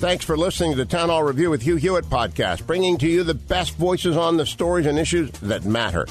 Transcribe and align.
Thanks 0.00 0.24
for 0.24 0.34
listening 0.34 0.70
to 0.70 0.78
the 0.78 0.86
Town 0.86 1.10
Hall 1.10 1.22
Review 1.22 1.50
with 1.50 1.60
Hugh 1.60 1.76
Hewitt 1.76 2.06
podcast, 2.06 2.66
bringing 2.66 2.96
to 2.96 3.06
you 3.06 3.22
the 3.22 3.34
best 3.34 3.76
voices 3.76 4.16
on 4.16 4.38
the 4.38 4.46
stories 4.46 4.86
and 4.86 4.98
issues 4.98 5.30
that 5.40 5.66
matter. 5.66 6.06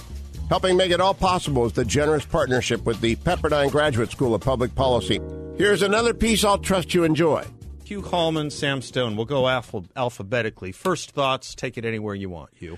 Helping 0.47 0.77
make 0.77 0.91
it 0.91 1.01
all 1.01 1.15
possible 1.15 1.65
is 1.65 1.73
the 1.73 1.83
generous 1.83 2.23
partnership 2.23 2.85
with 2.85 3.01
the 3.01 3.15
Pepperdine 3.15 3.71
Graduate 3.71 4.11
School 4.11 4.35
of 4.35 4.41
Public 4.41 4.75
Policy. 4.75 5.19
Here's 5.57 5.81
another 5.81 6.13
piece 6.13 6.43
I'll 6.43 6.59
trust 6.59 6.93
you 6.93 7.03
enjoy. 7.03 7.43
Hugh 7.83 8.03
Hallman, 8.03 8.51
Sam 8.51 8.83
Stone. 8.83 9.15
We'll 9.15 9.25
go 9.25 9.47
alpha- 9.47 9.89
alphabetically. 9.95 10.71
First 10.71 11.09
thoughts, 11.09 11.55
take 11.55 11.75
it 11.75 11.83
anywhere 11.83 12.13
you 12.13 12.29
want, 12.29 12.51
Hugh. 12.53 12.77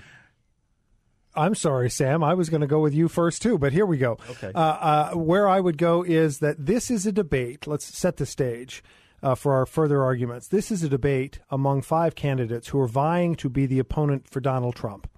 I'm 1.34 1.54
sorry, 1.54 1.90
Sam. 1.90 2.24
I 2.24 2.32
was 2.32 2.48
going 2.48 2.62
to 2.62 2.66
go 2.66 2.80
with 2.80 2.94
you 2.94 3.08
first 3.08 3.42
too, 3.42 3.58
but 3.58 3.74
here 3.74 3.84
we 3.84 3.98
go. 3.98 4.12
Okay. 4.30 4.50
Uh, 4.54 4.58
uh, 4.58 5.10
where 5.10 5.46
I 5.46 5.60
would 5.60 5.76
go 5.76 6.02
is 6.02 6.38
that 6.38 6.56
this 6.64 6.90
is 6.90 7.04
a 7.04 7.12
debate. 7.12 7.66
Let's 7.66 7.84
set 7.84 8.16
the 8.16 8.24
stage 8.24 8.82
uh, 9.22 9.34
for 9.34 9.54
our 9.54 9.66
further 9.66 10.02
arguments. 10.02 10.48
This 10.48 10.70
is 10.70 10.82
a 10.82 10.88
debate 10.88 11.40
among 11.50 11.82
five 11.82 12.14
candidates 12.14 12.68
who 12.68 12.80
are 12.80 12.88
vying 12.88 13.34
to 13.36 13.48
be 13.48 13.66
the 13.66 13.78
opponent 13.78 14.28
for 14.28 14.40
Donald 14.40 14.74
Trump. 14.74 15.08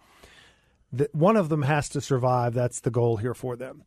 The, 0.92 1.08
one 1.12 1.36
of 1.36 1.48
them 1.48 1.62
has 1.62 1.88
to 1.90 2.00
survive. 2.00 2.54
That's 2.54 2.80
the 2.80 2.90
goal 2.90 3.16
here 3.16 3.34
for 3.34 3.56
them. 3.56 3.82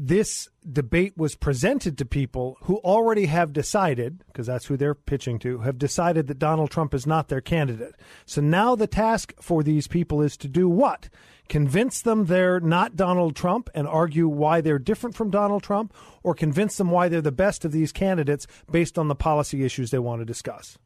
This 0.00 0.48
debate 0.70 1.14
was 1.16 1.34
presented 1.34 1.98
to 1.98 2.04
people 2.04 2.56
who 2.62 2.76
already 2.78 3.26
have 3.26 3.52
decided, 3.52 4.22
because 4.26 4.46
that's 4.46 4.66
who 4.66 4.76
they're 4.76 4.94
pitching 4.94 5.40
to, 5.40 5.58
have 5.60 5.76
decided 5.76 6.28
that 6.28 6.38
Donald 6.38 6.70
Trump 6.70 6.94
is 6.94 7.04
not 7.04 7.26
their 7.26 7.40
candidate. 7.40 7.96
So 8.24 8.40
now 8.40 8.76
the 8.76 8.86
task 8.86 9.34
for 9.40 9.64
these 9.64 9.88
people 9.88 10.22
is 10.22 10.36
to 10.36 10.48
do 10.48 10.68
what? 10.68 11.08
Convince 11.48 12.02
them 12.02 12.26
they're 12.26 12.60
not 12.60 12.94
Donald 12.94 13.34
Trump 13.34 13.70
and 13.74 13.88
argue 13.88 14.28
why 14.28 14.60
they're 14.60 14.78
different 14.78 15.16
from 15.16 15.30
Donald 15.30 15.62
Trump, 15.62 15.94
or 16.22 16.34
convince 16.34 16.76
them 16.76 16.90
why 16.90 17.08
they're 17.08 17.22
the 17.22 17.32
best 17.32 17.64
of 17.64 17.72
these 17.72 17.92
candidates 17.92 18.46
based 18.70 18.98
on 18.98 19.08
the 19.08 19.14
policy 19.14 19.64
issues 19.64 19.90
they 19.90 19.98
want 19.98 20.20
to 20.20 20.26
discuss. 20.26 20.76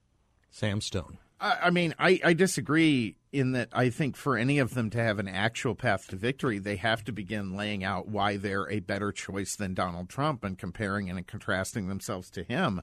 Sam 0.50 0.80
Stone. 0.80 1.18
I, 1.40 1.58
I 1.64 1.70
mean, 1.70 1.94
I, 1.98 2.20
I 2.24 2.32
disagree 2.32 3.16
in 3.32 3.52
that 3.52 3.70
I 3.72 3.90
think 3.90 4.16
for 4.16 4.36
any 4.36 4.58
of 4.58 4.74
them 4.74 4.90
to 4.90 5.02
have 5.02 5.18
an 5.18 5.28
actual 5.28 5.74
path 5.74 6.06
to 6.08 6.16
victory, 6.16 6.58
they 6.58 6.76
have 6.76 7.02
to 7.04 7.12
begin 7.12 7.56
laying 7.56 7.82
out 7.82 8.06
why 8.06 8.36
they're 8.36 8.70
a 8.70 8.80
better 8.80 9.10
choice 9.10 9.56
than 9.56 9.74
Donald 9.74 10.08
Trump 10.08 10.44
and 10.44 10.58
comparing 10.58 11.10
and 11.10 11.26
contrasting 11.26 11.88
themselves 11.88 12.30
to 12.30 12.44
him. 12.44 12.80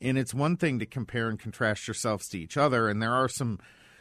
And 0.00 0.18
it's 0.18 0.34
one 0.34 0.56
thing 0.56 0.78
to 0.80 0.86
compare 0.86 1.28
and 1.30 1.38
contrast 1.38 1.86
yourselves 1.86 2.28
to 2.28 2.38
each 2.38 2.56
other, 2.56 2.88
and 2.88 3.00
there 3.00 3.14
are 3.14 3.28
some 3.28 3.60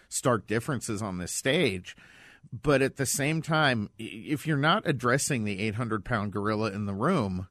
stark 0.10 0.48
differences 0.48 1.02
on 1.02 1.20
this 1.20 1.32
stage. 1.32 1.96
But 2.52 2.82
at 2.82 2.98
the 2.98 3.06
same 3.06 3.42
time, 3.42 3.90
if 3.98 4.46
you're 4.46 4.58
not 4.58 4.84
addressing 4.86 5.44
the 5.44 5.60
800 5.60 6.06
pound 6.06 6.32
gorilla 6.32 6.72
in 6.72 6.86
the 6.86 6.94
room, 6.94 7.48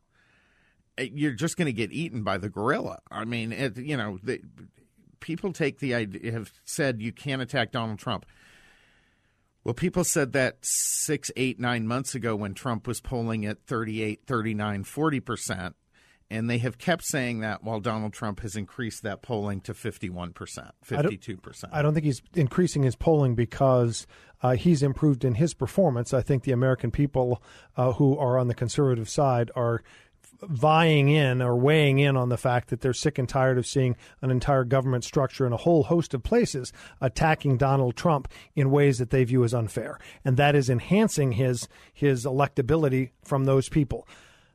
eh, 0.98 1.08
you're 1.12 1.32
just 1.32 1.56
going 1.56 1.66
to 1.66 1.72
get 1.72 1.92
eaten 1.92 2.22
by 2.22 2.38
the 2.38 2.48
gorilla. 2.48 3.00
I 3.10 3.24
mean, 3.24 3.52
it, 3.52 3.76
you 3.76 3.96
know, 3.96 4.18
the, 4.22 4.40
people 5.20 5.52
take 5.52 5.78
the 5.78 5.94
idea, 5.94 6.32
have 6.32 6.52
said 6.64 7.00
you 7.00 7.12
can't 7.12 7.42
attack 7.42 7.72
Donald 7.72 7.98
Trump. 7.98 8.26
Well, 9.64 9.74
people 9.74 10.04
said 10.04 10.32
that 10.32 10.58
six, 10.62 11.30
eight, 11.36 11.60
nine 11.60 11.86
months 11.86 12.14
ago 12.14 12.34
when 12.34 12.52
Trump 12.52 12.86
was 12.86 13.00
polling 13.00 13.46
at 13.46 13.64
38, 13.66 14.22
39, 14.26 14.84
40%. 14.84 15.74
And 16.32 16.48
they 16.48 16.58
have 16.58 16.78
kept 16.78 17.04
saying 17.04 17.40
that 17.40 17.62
while 17.62 17.78
Donald 17.78 18.14
Trump 18.14 18.40
has 18.40 18.56
increased 18.56 19.02
that 19.02 19.20
polling 19.20 19.60
to 19.60 19.74
51%, 19.74 20.32
52%. 20.32 21.64
I 21.70 21.82
don't 21.82 21.92
think 21.92 22.06
he's 22.06 22.22
increasing 22.34 22.82
his 22.84 22.96
polling 22.96 23.34
because 23.34 24.06
uh, 24.42 24.52
he's 24.52 24.82
improved 24.82 25.26
in 25.26 25.34
his 25.34 25.52
performance. 25.52 26.14
I 26.14 26.22
think 26.22 26.44
the 26.44 26.52
American 26.52 26.90
people 26.90 27.42
uh, 27.76 27.92
who 27.92 28.16
are 28.16 28.38
on 28.38 28.48
the 28.48 28.54
conservative 28.54 29.10
side 29.10 29.50
are 29.54 29.82
vying 30.40 31.10
in 31.10 31.42
or 31.42 31.54
weighing 31.54 31.98
in 31.98 32.16
on 32.16 32.30
the 32.30 32.38
fact 32.38 32.70
that 32.70 32.80
they're 32.80 32.94
sick 32.94 33.18
and 33.18 33.28
tired 33.28 33.58
of 33.58 33.66
seeing 33.66 33.94
an 34.22 34.30
entire 34.30 34.64
government 34.64 35.04
structure 35.04 35.46
in 35.46 35.52
a 35.52 35.58
whole 35.58 35.84
host 35.84 36.14
of 36.14 36.22
places 36.22 36.72
attacking 37.00 37.58
Donald 37.58 37.94
Trump 37.94 38.26
in 38.56 38.70
ways 38.70 38.98
that 38.98 39.10
they 39.10 39.22
view 39.22 39.44
as 39.44 39.52
unfair, 39.52 39.98
and 40.24 40.38
that 40.38 40.54
is 40.54 40.70
enhancing 40.70 41.32
his 41.32 41.68
his 41.92 42.24
electability 42.24 43.10
from 43.22 43.44
those 43.44 43.68
people. 43.68 44.08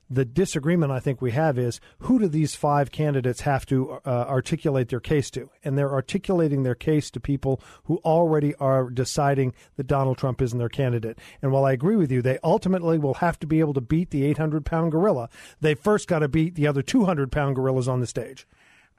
The 0.10 0.26
disagreement 0.26 0.92
I 0.92 1.00
think 1.00 1.22
we 1.22 1.32
have 1.32 1.58
is 1.58 1.82
who 2.00 2.20
do 2.20 2.28
these 2.28 2.56
five 2.56 2.92
candidates 2.92 3.42
have 3.42 3.66
to 3.68 4.00
uh, 4.06 4.26
articulate 4.28 4.90
their 4.90 5.02
case 5.02 5.30
to? 5.32 5.50
And 5.64 5.78
they're 5.78 5.94
articulating 5.94 6.64
their 6.64 6.76
case 6.76 7.12
to 7.12 7.20
people 7.20 7.62
who 7.86 7.98
already 8.06 8.56
are 8.56 8.90
deciding 8.90 9.54
that 9.76 9.88
Donald 9.88 10.18
Trump 10.18 10.42
isn't 10.42 10.58
their 10.58 10.70
candidate. 10.70 11.20
And 11.42 11.52
while 11.52 11.66
I 11.66 11.74
agree 11.74 11.98
with 11.98 12.12
you, 12.12 12.22
they 12.22 12.40
ultimately 12.44 12.98
will 12.98 13.16
have 13.16 13.38
to 13.40 13.48
be 13.48 13.60
able 13.60 13.74
to 13.74 13.82
beat 13.82 14.12
the 14.12 14.24
800 14.26 14.66
pound 14.66 14.92
gorilla. 14.92 15.30
They 15.60 15.74
first 15.74 16.08
got 16.08 16.20
to 16.20 16.28
beat 16.28 16.56
the 16.56 16.68
other 16.68 16.82
200 16.82 17.32
pound 17.32 17.56
gorillas 17.56 17.88
on 17.88 18.00
the 18.00 18.08
stage. 18.08 18.48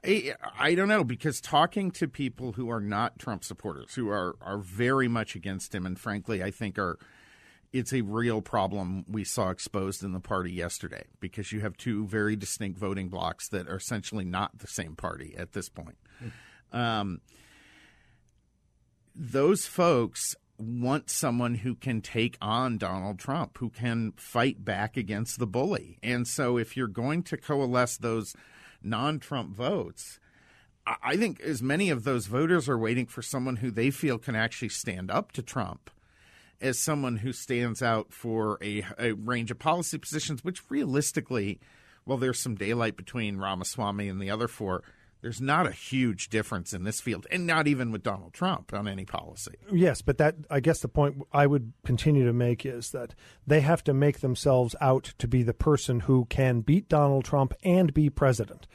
I, 0.03 0.33
I 0.57 0.75
don't 0.75 0.87
know 0.87 1.03
because 1.03 1.41
talking 1.41 1.91
to 1.91 2.07
people 2.07 2.53
who 2.53 2.69
are 2.69 2.79
not 2.79 3.19
Trump 3.19 3.43
supporters, 3.43 3.95
who 3.95 4.09
are, 4.09 4.35
are 4.41 4.57
very 4.57 5.07
much 5.07 5.35
against 5.35 5.75
him, 5.75 5.85
and 5.85 5.99
frankly, 5.99 6.41
I 6.41 6.51
think 6.51 6.77
are 6.77 6.97
it's 7.71 7.93
a 7.93 8.01
real 8.01 8.41
problem 8.41 9.05
we 9.07 9.23
saw 9.23 9.49
exposed 9.49 10.03
in 10.03 10.11
the 10.11 10.19
party 10.19 10.51
yesterday 10.51 11.03
because 11.19 11.51
you 11.51 11.61
have 11.61 11.77
two 11.77 12.07
very 12.07 12.35
distinct 12.35 12.79
voting 12.79 13.09
blocks 13.09 13.47
that 13.49 13.67
are 13.67 13.77
essentially 13.77 14.25
not 14.25 14.57
the 14.59 14.67
same 14.67 14.95
party 14.95 15.35
at 15.37 15.53
this 15.53 15.69
point. 15.69 15.97
Mm. 16.73 16.77
Um, 16.77 17.21
those 19.15 19.65
folks 19.65 20.35
want 20.57 21.09
someone 21.09 21.55
who 21.55 21.75
can 21.75 22.01
take 22.01 22.37
on 22.41 22.77
Donald 22.77 23.19
Trump, 23.19 23.57
who 23.59 23.69
can 23.69 24.13
fight 24.17 24.65
back 24.65 24.97
against 24.97 25.39
the 25.39 25.47
bully. 25.47 25.99
And 26.03 26.27
so 26.27 26.57
if 26.57 26.75
you're 26.75 26.87
going 26.87 27.23
to 27.23 27.37
coalesce 27.37 27.97
those 27.97 28.35
non 28.81 29.19
Trump 29.19 29.55
votes, 29.55 30.19
I 30.85 31.17
think 31.17 31.39
as 31.41 31.61
many 31.61 31.89
of 31.89 32.03
those 32.03 32.25
voters 32.25 32.67
are 32.67 32.77
waiting 32.77 33.05
for 33.05 33.21
someone 33.21 33.57
who 33.57 33.69
they 33.69 33.91
feel 33.91 34.17
can 34.17 34.35
actually 34.35 34.69
stand 34.69 35.11
up 35.11 35.31
to 35.33 35.41
Trump 35.43 35.91
as 36.61 36.79
someone 36.79 37.17
who 37.17 37.33
stands 37.33 37.81
out 37.81 38.11
for 38.13 38.57
a, 38.61 38.83
a 38.97 39.11
range 39.13 39.51
of 39.51 39.59
policy 39.59 39.97
positions, 39.97 40.43
which 40.43 40.69
realistically, 40.69 41.59
well, 42.05 42.17
there's 42.17 42.39
some 42.39 42.55
daylight 42.55 42.97
between 42.97 43.37
Ramaswamy 43.37 44.07
and 44.07 44.21
the 44.21 44.29
other 44.29 44.47
four. 44.47 44.83
There's 45.21 45.41
not 45.41 45.67
a 45.67 45.71
huge 45.71 46.29
difference 46.29 46.73
in 46.73 46.85
this 46.85 47.01
field, 47.01 47.27
and 47.29 47.45
not 47.45 47.67
even 47.67 47.91
with 47.91 48.03
Donald 48.03 48.33
Trump 48.33 48.73
on 48.73 48.87
any 48.87 49.03
policy. 49.03 49.55
Yes, 49.69 50.01
but 50.01 50.17
that 50.17 50.35
I 50.49 50.61
guess 50.61 50.79
the 50.79 50.87
point 50.87 51.23
I 51.33 51.45
would 51.45 51.73
continue 51.85 52.25
to 52.25 52.31
make 52.31 52.65
is 52.65 52.91
that 52.91 53.15
they 53.45 53.59
have 53.59 53.83
to 53.83 53.93
make 53.93 54.21
themselves 54.21 54.75
out 54.79 55.13
to 55.17 55.27
be 55.27 55.43
the 55.43 55.53
person 55.53 56.01
who 56.01 56.25
can 56.25 56.61
beat 56.61 56.87
Donald 56.87 57.25
Trump 57.25 57.53
and 57.63 57.93
be 57.93 58.09
president 58.09 58.65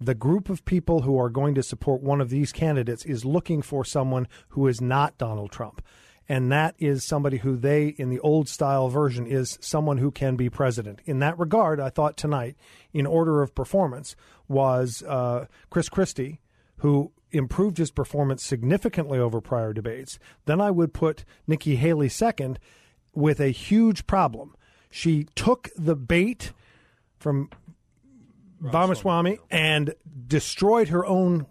the 0.00 0.14
group 0.14 0.48
of 0.48 0.64
people 0.64 1.02
who 1.02 1.18
are 1.18 1.30
going 1.30 1.54
to 1.54 1.62
support 1.62 2.02
one 2.02 2.20
of 2.20 2.30
these 2.30 2.52
candidates 2.52 3.04
is 3.04 3.24
looking 3.24 3.62
for 3.62 3.84
someone 3.84 4.28
who 4.50 4.66
is 4.66 4.80
not 4.80 5.18
Donald 5.18 5.50
Trump 5.50 5.82
and 6.28 6.52
that 6.52 6.74
is 6.78 7.04
somebody 7.04 7.38
who 7.38 7.56
they, 7.56 7.88
in 7.88 8.10
the 8.10 8.20
old 8.20 8.48
style 8.48 8.88
version, 8.88 9.26
is 9.26 9.58
someone 9.62 9.98
who 9.98 10.10
can 10.10 10.36
be 10.36 10.50
president. 10.50 11.00
In 11.06 11.20
that 11.20 11.38
regard, 11.38 11.80
I 11.80 11.88
thought 11.88 12.16
tonight, 12.16 12.56
in 12.92 13.06
order 13.06 13.42
of 13.42 13.54
performance, 13.54 14.14
was 14.46 15.02
uh, 15.04 15.46
Chris 15.70 15.88
Christie, 15.88 16.40
who 16.78 17.12
improved 17.30 17.78
his 17.78 17.90
performance 17.90 18.44
significantly 18.44 19.18
over 19.18 19.40
prior 19.40 19.72
debates. 19.72 20.18
Then 20.44 20.60
I 20.60 20.70
would 20.70 20.92
put 20.92 21.24
Nikki 21.46 21.76
Haley 21.76 22.08
second 22.08 22.58
with 23.14 23.40
a 23.40 23.48
huge 23.48 24.06
problem. 24.06 24.54
She 24.90 25.24
took 25.34 25.70
the 25.76 25.96
bait 25.96 26.52
from 27.18 27.50
Ramaswamy 28.60 29.38
and 29.50 29.94
destroyed 30.26 30.88
her 30.88 31.04
own 31.06 31.46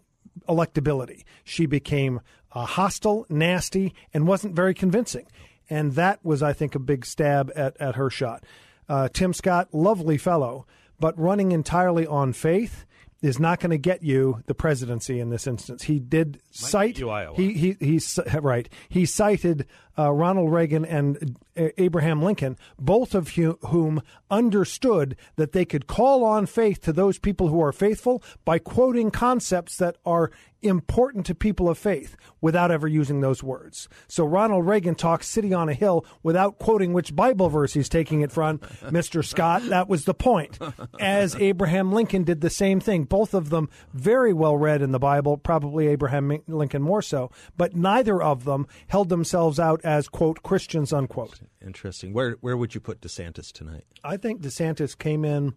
electability. 0.48 1.24
She 1.44 1.66
became 1.66 2.22
uh, 2.58 2.66
hostile, 2.66 3.24
nasty, 3.30 3.94
and 4.16 4.26
wasn't 4.28 4.56
very 4.56 4.74
convincing. 4.74 5.28
And 5.70 5.94
that 5.94 6.26
was, 6.26 6.42
I 6.42 6.54
think, 6.54 6.74
a 6.74 6.80
big 6.80 7.06
stab 7.06 7.52
at, 7.56 7.78
at 7.80 7.96
her 7.96 8.10
shot. 8.10 8.44
Uh, 8.90 9.10
Tim 9.10 9.32
Scott, 9.32 9.68
lovely 9.74 10.18
fellow, 10.18 10.66
but 11.00 11.18
running 11.20 11.52
entirely 11.52 12.08
on 12.08 12.34
faith 12.34 12.86
is 13.22 13.40
not 13.40 13.60
going 13.60 13.70
to 13.70 13.78
get 13.78 14.02
you 14.02 14.42
the 14.48 14.56
presidency 14.56 15.20
in 15.20 15.30
this 15.30 15.46
instance. 15.46 15.84
He 15.84 16.00
did 16.00 16.40
cite 16.50 16.98
you 16.98 17.12
Iowa. 17.12 17.36
he 17.36 17.54
he 17.54 17.76
he 17.80 18.02
right. 18.40 18.68
He 18.90 19.06
cited 19.06 19.68
uh, 19.98 20.12
Ronald 20.12 20.52
Reagan 20.52 20.86
and 20.86 21.38
uh, 21.58 21.70
Abraham 21.78 22.22
Lincoln, 22.22 22.58
both 22.80 23.16
of 23.16 23.30
whom 23.30 24.02
understood 24.30 25.16
that 25.36 25.54
they 25.54 25.66
could 25.66 25.88
call 25.88 26.24
on 26.24 26.46
faith 26.46 26.82
to 26.82 26.94
those 26.94 27.18
people 27.18 27.48
who 27.48 27.62
are 27.62 27.72
faithful 27.72 28.24
by 28.46 28.60
quoting 28.60 29.12
concepts 29.12 29.78
that 29.78 29.98
are 30.06 30.32
important 30.62 31.26
to 31.26 31.36
people 31.36 31.70
of 31.70 31.78
faith 31.78 32.16
without 32.42 32.72
ever 32.72 32.88
using 32.88 33.22
those 33.22 33.44
words. 33.44 33.88
So 34.08 34.26
Ronald 34.26 34.66
Reagan 34.66 34.96
talks 34.96 35.28
City 35.28 35.54
on 35.54 35.70
a 35.70 35.74
Hill 35.74 36.06
without 36.24 36.58
quoting 36.58 36.94
which 36.94 37.16
Bible 37.16 37.50
verse 37.50 37.74
he's 37.74 37.90
taking 37.90 38.22
it 38.22 38.32
from, 38.32 38.60
Mr. 38.84 39.24
Scott. 39.24 39.64
That 39.70 39.88
was 39.88 40.06
the 40.06 40.14
point. 40.14 40.58
As 41.00 41.36
Abraham 41.36 41.92
Lincoln 41.92 42.24
did 42.24 42.42
the 42.42 42.50
same 42.50 42.80
thing. 42.80 43.04
Both 43.04 43.34
of 43.34 43.50
them 43.50 43.70
very 43.94 44.34
well 44.34 44.58
read 44.58 44.82
in 44.82 44.92
the 44.92 45.00
Bible, 45.00 45.38
probably 45.38 45.88
Abraham 45.88 46.42
Lincoln 46.48 46.82
more 46.82 47.02
so, 47.02 47.32
but 47.56 47.76
neither 47.76 48.22
of 48.22 48.46
them 48.46 48.68
held 48.88 49.10
themselves 49.10 49.60
out 49.60 49.84
as, 49.88 50.10
quote, 50.10 50.44
Christians, 50.44 50.92
unquote. 50.92 51.40
Interesting. 51.66 52.12
Where 52.12 52.32
where 52.42 52.58
would 52.58 52.76
you 52.76 52.82
put 52.82 53.00
DeSantis 53.00 53.54
tonight? 53.54 53.86
I 54.04 54.18
think 54.18 54.42
DeSantis 54.42 54.98
came 54.98 55.24
in 55.24 55.54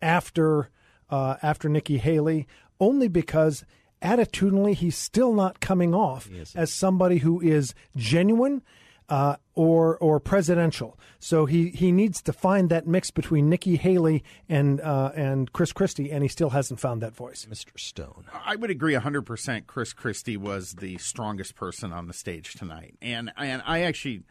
after 0.00 0.70
uh, 1.10 1.36
after 1.42 1.68
Nikki 1.68 1.98
Haley 1.98 2.46
only 2.80 3.08
because 3.08 3.64
attitudinally 4.00 4.74
he's 4.74 4.96
still 4.96 5.34
not 5.34 5.60
coming 5.60 5.94
off 5.94 6.30
as 6.54 6.72
somebody 6.72 7.18
who 7.18 7.40
is 7.40 7.74
genuine 7.94 8.62
uh, 9.08 9.36
or 9.54 9.96
or 9.98 10.20
presidential. 10.20 10.98
So 11.18 11.46
he, 11.46 11.70
he 11.70 11.92
needs 11.92 12.22
to 12.22 12.32
find 12.32 12.70
that 12.70 12.86
mix 12.86 13.10
between 13.10 13.48
Nikki 13.48 13.76
Haley 13.76 14.22
and 14.48 14.80
uh, 14.80 15.12
and 15.14 15.52
Chris 15.52 15.72
Christie, 15.72 16.10
and 16.10 16.22
he 16.22 16.28
still 16.28 16.50
hasn't 16.50 16.80
found 16.80 17.02
that 17.02 17.14
voice. 17.14 17.46
Mr. 17.50 17.78
Stone. 17.78 18.24
I 18.44 18.56
would 18.56 18.70
agree 18.70 18.94
100%. 18.94 19.66
Chris 19.66 19.92
Christie 19.92 20.36
was 20.36 20.74
the 20.74 20.98
strongest 20.98 21.54
person 21.54 21.92
on 21.92 22.06
the 22.06 22.12
stage 22.12 22.54
tonight. 22.54 22.96
And, 23.00 23.32
and 23.36 23.62
I 23.66 23.82
actually 23.82 24.22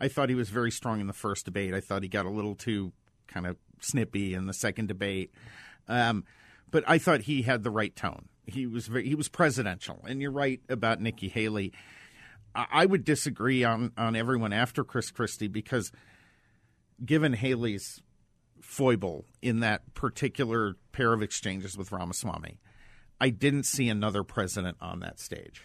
I 0.00 0.08
thought 0.08 0.28
he 0.28 0.34
was 0.34 0.50
very 0.50 0.70
strong 0.70 1.00
in 1.00 1.06
the 1.06 1.12
first 1.12 1.44
debate. 1.44 1.74
I 1.74 1.80
thought 1.80 2.02
he 2.02 2.08
got 2.08 2.26
a 2.26 2.30
little 2.30 2.54
too 2.54 2.92
kind 3.26 3.46
of 3.46 3.56
snippy 3.80 4.34
in 4.34 4.46
the 4.46 4.52
second 4.52 4.88
debate. 4.88 5.30
Um, 5.88 6.24
but 6.70 6.84
I 6.86 6.98
thought 6.98 7.22
he 7.22 7.42
had 7.42 7.62
the 7.62 7.70
right 7.70 7.94
tone. 7.94 8.28
He 8.46 8.66
was 8.66 8.86
very, 8.86 9.06
he 9.06 9.14
was 9.14 9.28
presidential. 9.28 10.04
And 10.06 10.20
you're 10.20 10.30
right 10.30 10.60
about 10.68 11.00
Nikki 11.00 11.28
Haley. 11.28 11.72
I, 12.54 12.66
I 12.70 12.86
would 12.86 13.04
disagree 13.04 13.64
on, 13.64 13.92
on 13.96 14.16
everyone 14.16 14.52
after 14.52 14.84
Chris 14.84 15.10
Christie 15.10 15.48
because 15.48 15.92
given 17.04 17.32
Haley's 17.32 18.02
foible 18.60 19.26
in 19.42 19.60
that 19.60 19.94
particular 19.94 20.76
pair 20.92 21.12
of 21.12 21.22
exchanges 21.22 21.76
with 21.76 21.92
Ramaswamy, 21.92 22.60
I 23.20 23.30
didn't 23.30 23.64
see 23.64 23.88
another 23.88 24.22
president 24.22 24.76
on 24.80 25.00
that 25.00 25.20
stage. 25.20 25.62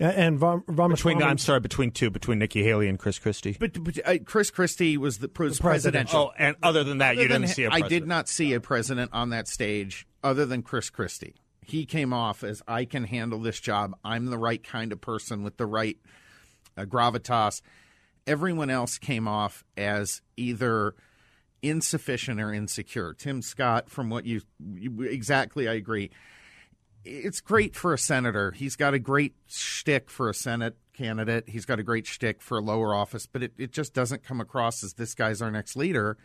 And 0.00 0.40
Ram- 0.40 0.62
Ramaswamy, 0.68 1.16
Between 1.16 1.22
I'm 1.28 1.38
sorry, 1.38 1.58
between 1.58 1.90
two, 1.90 2.08
between 2.08 2.38
Nikki 2.38 2.62
Haley 2.62 2.86
and 2.88 2.98
Chris 2.98 3.18
Christie. 3.18 3.56
But, 3.58 3.82
but 3.82 3.98
uh, 4.06 4.18
Chris 4.24 4.50
Christie 4.50 4.96
was 4.96 5.18
the 5.18 5.26
was 5.26 5.58
president. 5.58 5.62
presidential. 5.62 6.30
Oh, 6.30 6.34
and 6.38 6.56
other 6.62 6.84
than 6.84 6.98
that, 6.98 7.16
you 7.16 7.26
than 7.26 7.42
didn't 7.42 7.54
see 7.54 7.64
a 7.64 7.66
I 7.66 7.80
president. 7.80 7.84
I 7.84 7.88
did 7.88 8.06
not 8.06 8.28
see 8.28 8.52
a 8.52 8.60
president 8.60 9.10
on 9.12 9.30
that 9.30 9.48
stage 9.48 10.06
other 10.22 10.46
than 10.46 10.62
Chris 10.62 10.88
Christie. 10.88 11.34
He 11.68 11.84
came 11.84 12.14
off 12.14 12.42
as 12.42 12.62
I 12.66 12.86
can 12.86 13.04
handle 13.04 13.40
this 13.40 13.60
job. 13.60 13.94
I'm 14.02 14.26
the 14.26 14.38
right 14.38 14.62
kind 14.62 14.90
of 14.90 15.02
person 15.02 15.42
with 15.42 15.58
the 15.58 15.66
right 15.66 15.98
uh, 16.78 16.86
gravitas. 16.86 17.60
Everyone 18.26 18.70
else 18.70 18.96
came 18.96 19.28
off 19.28 19.64
as 19.76 20.22
either 20.38 20.94
insufficient 21.62 22.40
or 22.40 22.54
insecure. 22.54 23.12
Tim 23.12 23.42
Scott, 23.42 23.90
from 23.90 24.08
what 24.08 24.24
you, 24.24 24.40
you 24.58 25.02
exactly, 25.02 25.68
I 25.68 25.74
agree. 25.74 26.10
It's 27.04 27.40
great 27.42 27.76
for 27.76 27.92
a 27.92 27.98
senator. 27.98 28.52
He's 28.52 28.76
got 28.76 28.94
a 28.94 28.98
great 28.98 29.34
shtick 29.46 30.10
for 30.10 30.30
a 30.30 30.34
Senate 30.34 30.76
candidate. 30.94 31.48
He's 31.48 31.66
got 31.66 31.78
a 31.78 31.82
great 31.82 32.06
shtick 32.06 32.40
for 32.40 32.58
a 32.58 32.62
lower 32.62 32.94
office, 32.94 33.26
but 33.26 33.42
it, 33.42 33.52
it 33.58 33.72
just 33.72 33.92
doesn't 33.92 34.24
come 34.24 34.40
across 34.40 34.82
as 34.82 34.94
this 34.94 35.14
guy's 35.14 35.42
our 35.42 35.50
next 35.50 35.76
leader. 35.76 36.16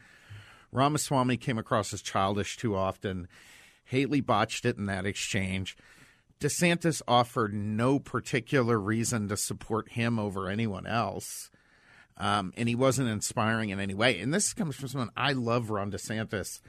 Ramaswamy 0.71 1.37
came 1.37 1.57
across 1.57 1.93
as 1.93 2.01
childish 2.01 2.57
too 2.57 2.75
often. 2.75 3.27
Haley 3.85 4.21
botched 4.21 4.65
it 4.65 4.77
in 4.77 4.85
that 4.87 5.05
exchange. 5.05 5.77
DeSantis 6.39 7.01
offered 7.07 7.53
no 7.53 7.99
particular 7.99 8.79
reason 8.79 9.27
to 9.29 9.37
support 9.37 9.91
him 9.91 10.19
over 10.19 10.49
anyone 10.49 10.85
else. 10.85 11.49
Um, 12.17 12.53
and 12.57 12.69
he 12.69 12.75
wasn't 12.75 13.09
inspiring 13.09 13.69
in 13.69 13.79
any 13.79 13.93
way. 13.93 14.19
And 14.19 14.33
this 14.33 14.53
comes 14.53 14.75
from 14.75 14.87
someone 14.87 15.09
I 15.17 15.33
love 15.33 15.69
Ron 15.69 15.91
DeSantis. 15.91 16.61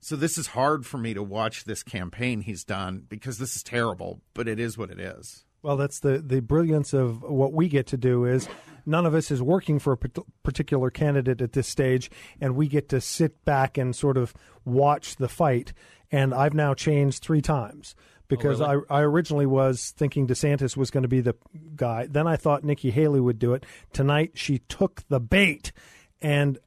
So 0.00 0.16
this 0.16 0.36
is 0.36 0.48
hard 0.48 0.86
for 0.86 0.98
me 0.98 1.14
to 1.14 1.22
watch 1.22 1.64
this 1.64 1.82
campaign 1.82 2.42
he's 2.42 2.64
done 2.64 3.04
because 3.08 3.38
this 3.38 3.56
is 3.56 3.62
terrible, 3.62 4.20
but 4.34 4.48
it 4.48 4.60
is 4.60 4.76
what 4.76 4.90
it 4.90 5.00
is. 5.00 5.44
Well, 5.62 5.76
that's 5.76 6.00
the, 6.00 6.18
the 6.18 6.40
brilliance 6.40 6.92
of 6.92 7.22
what 7.22 7.52
we 7.52 7.68
get 7.68 7.86
to 7.88 7.96
do 7.96 8.24
is 8.24 8.48
none 8.84 9.04
of 9.04 9.14
us 9.14 9.30
is 9.30 9.42
working 9.42 9.78
for 9.80 9.94
a 9.94 10.22
particular 10.44 10.90
candidate 10.90 11.40
at 11.40 11.54
this 11.54 11.66
stage, 11.66 12.10
and 12.40 12.54
we 12.54 12.68
get 12.68 12.88
to 12.90 13.00
sit 13.00 13.44
back 13.44 13.76
and 13.76 13.96
sort 13.96 14.16
of 14.16 14.32
watch 14.64 15.16
the 15.16 15.28
fight. 15.28 15.72
And 16.10 16.32
I've 16.34 16.54
now 16.54 16.74
changed 16.74 17.22
three 17.22 17.42
times 17.42 17.94
because 18.28 18.60
oh, 18.60 18.84
I, 18.88 18.98
I 18.98 19.02
originally 19.02 19.46
was 19.46 19.92
thinking 19.96 20.26
DeSantis 20.26 20.76
was 20.76 20.90
going 20.90 21.02
to 21.02 21.08
be 21.08 21.20
the 21.20 21.34
guy. 21.74 22.06
Then 22.06 22.26
I 22.26 22.36
thought 22.36 22.64
Nikki 22.64 22.90
Haley 22.90 23.20
would 23.20 23.38
do 23.38 23.54
it. 23.54 23.64
Tonight 23.92 24.32
she 24.34 24.58
took 24.58 25.02
the 25.08 25.20
bait, 25.20 25.72
and 26.20 26.58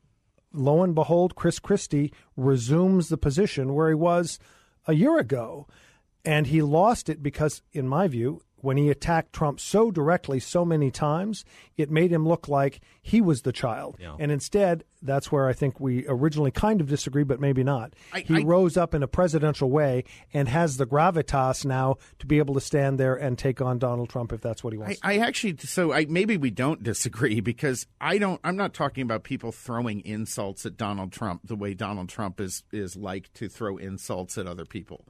lo 0.54 0.84
and 0.84 0.96
behold, 0.96 1.36
Chris 1.36 1.60
Christie 1.60 2.14
resumes 2.36 3.10
the 3.10 3.18
position 3.18 3.74
where 3.74 3.90
he 3.90 3.96
was 3.96 4.40
a 4.88 4.94
year 4.94 5.18
ago. 5.18 5.68
And 6.26 6.48
he 6.48 6.62
lost 6.62 7.08
it 7.08 7.24
because, 7.24 7.62
in 7.72 7.88
my 7.88 8.08
view, 8.08 8.42
when 8.62 8.78
he 8.78 8.90
attacked 8.90 9.34
Trump 9.34 9.60
so 9.60 9.92
directly 9.92 10.40
so 10.40 10.66
many 10.66 10.92
times, 10.92 11.46
it 11.78 11.90
made 11.90 12.12
him 12.12 12.28
look 12.28 12.48
like 12.48 12.82
he 13.02 13.22
was 13.22 13.42
the 13.42 13.52
child. 13.52 13.98
And 14.20 14.32
instead, 14.32 14.84
that's 15.02 15.32
where 15.32 15.48
I 15.48 15.54
think 15.54 15.80
we 15.80 16.06
originally 16.08 16.52
kind 16.52 16.82
of 16.82 16.88
disagree, 16.88 17.24
but 17.24 17.40
maybe 17.40 17.64
not. 17.64 17.94
I- 18.14 18.20
he 18.22 18.38
I- 18.38 18.44
rose 18.44 18.76
up 18.76 18.94
in 18.94 19.02
a 19.02 19.08
presidential 19.08 19.70
way 19.70 20.04
and 20.34 20.48
has 20.50 20.78
the 20.78 20.86
gravitas 20.86 21.66
now 21.66 21.98
to 22.20 22.28
be 22.28 22.38
able 22.38 22.54
to 22.56 22.62
stand 22.62 23.00
there 23.00 23.16
and 23.16 23.38
take 23.38 23.62
on 23.62 23.80
Donald 23.80 24.10
Trump 24.10 24.34
if 24.34 24.42
that's 24.42 24.64
what 24.64 24.74
he 24.74 24.80
I, 24.80 24.82
wants. 24.82 25.00
I 25.04 25.18
actually 25.20 25.58
so 25.60 25.94
I 25.94 26.06
maybe 26.10 26.38
we 26.38 26.52
don't 26.52 26.84
disagree 26.84 27.40
because 27.42 27.88
I 28.02 28.18
don't 28.18 28.40
I'm 28.44 28.58
not 28.58 28.74
talking 28.74 29.04
about 29.04 29.24
people 29.24 29.52
throwing 29.52 30.02
insults 30.06 30.66
at 30.66 30.76
Donald 30.78 31.12
Trump 31.12 31.42
the 31.46 31.56
way 31.56 31.74
Donald 31.74 32.10
Trump 32.10 32.40
is 32.42 32.64
is 32.72 32.96
like 32.96 33.32
to 33.36 33.48
throw 33.48 33.78
insults 33.78 34.38
at 34.38 34.48
other 34.48 34.66
people. 34.66 35.06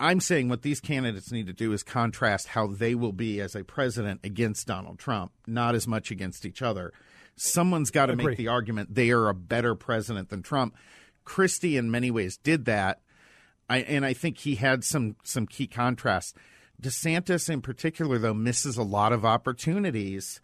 I'm 0.00 0.20
saying 0.20 0.48
what 0.48 0.62
these 0.62 0.80
candidates 0.80 1.30
need 1.30 1.46
to 1.46 1.52
do 1.52 1.72
is 1.74 1.82
contrast 1.82 2.48
how 2.48 2.66
they 2.66 2.94
will 2.94 3.12
be 3.12 3.38
as 3.38 3.54
a 3.54 3.64
president 3.64 4.20
against 4.24 4.66
Donald 4.66 4.98
Trump, 4.98 5.32
not 5.46 5.74
as 5.74 5.86
much 5.86 6.10
against 6.10 6.46
each 6.46 6.62
other. 6.62 6.92
Someone's 7.36 7.90
got 7.90 8.06
to 8.06 8.16
make 8.16 8.38
the 8.38 8.48
argument 8.48 8.94
they 8.94 9.10
are 9.10 9.28
a 9.28 9.34
better 9.34 9.74
president 9.74 10.30
than 10.30 10.42
Trump. 10.42 10.74
Christie, 11.24 11.76
in 11.76 11.90
many 11.90 12.10
ways, 12.10 12.38
did 12.38 12.64
that. 12.64 13.02
I, 13.68 13.78
and 13.78 14.06
I 14.06 14.14
think 14.14 14.38
he 14.38 14.54
had 14.54 14.84
some 14.84 15.16
some 15.22 15.46
key 15.46 15.66
contrasts. 15.66 16.34
DeSantis, 16.82 17.50
in 17.50 17.60
particular, 17.60 18.18
though, 18.18 18.34
misses 18.34 18.78
a 18.78 18.82
lot 18.82 19.12
of 19.12 19.26
opportunities 19.26 20.40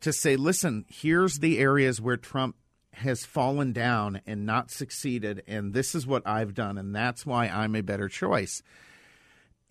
to 0.00 0.12
say, 0.12 0.36
"Listen, 0.36 0.84
here's 0.88 1.40
the 1.40 1.58
areas 1.58 2.00
where 2.00 2.16
Trump 2.16 2.54
has 2.94 3.26
fallen 3.26 3.72
down 3.72 4.20
and 4.26 4.46
not 4.46 4.70
succeeded, 4.70 5.42
and 5.48 5.74
this 5.74 5.94
is 5.94 6.06
what 6.06 6.26
I've 6.26 6.54
done, 6.54 6.78
and 6.78 6.94
that's 6.94 7.26
why 7.26 7.48
I'm 7.48 7.74
a 7.74 7.82
better 7.82 8.08
choice." 8.08 8.62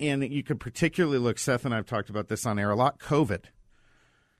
And 0.01 0.23
you 0.23 0.43
could 0.43 0.59
particularly 0.59 1.19
look. 1.19 1.37
Seth 1.37 1.63
and 1.63 1.73
I've 1.73 1.85
talked 1.85 2.09
about 2.09 2.27
this 2.27 2.45
on 2.45 2.57
air 2.57 2.71
a 2.71 2.75
lot. 2.75 2.99
COVID, 2.99 3.45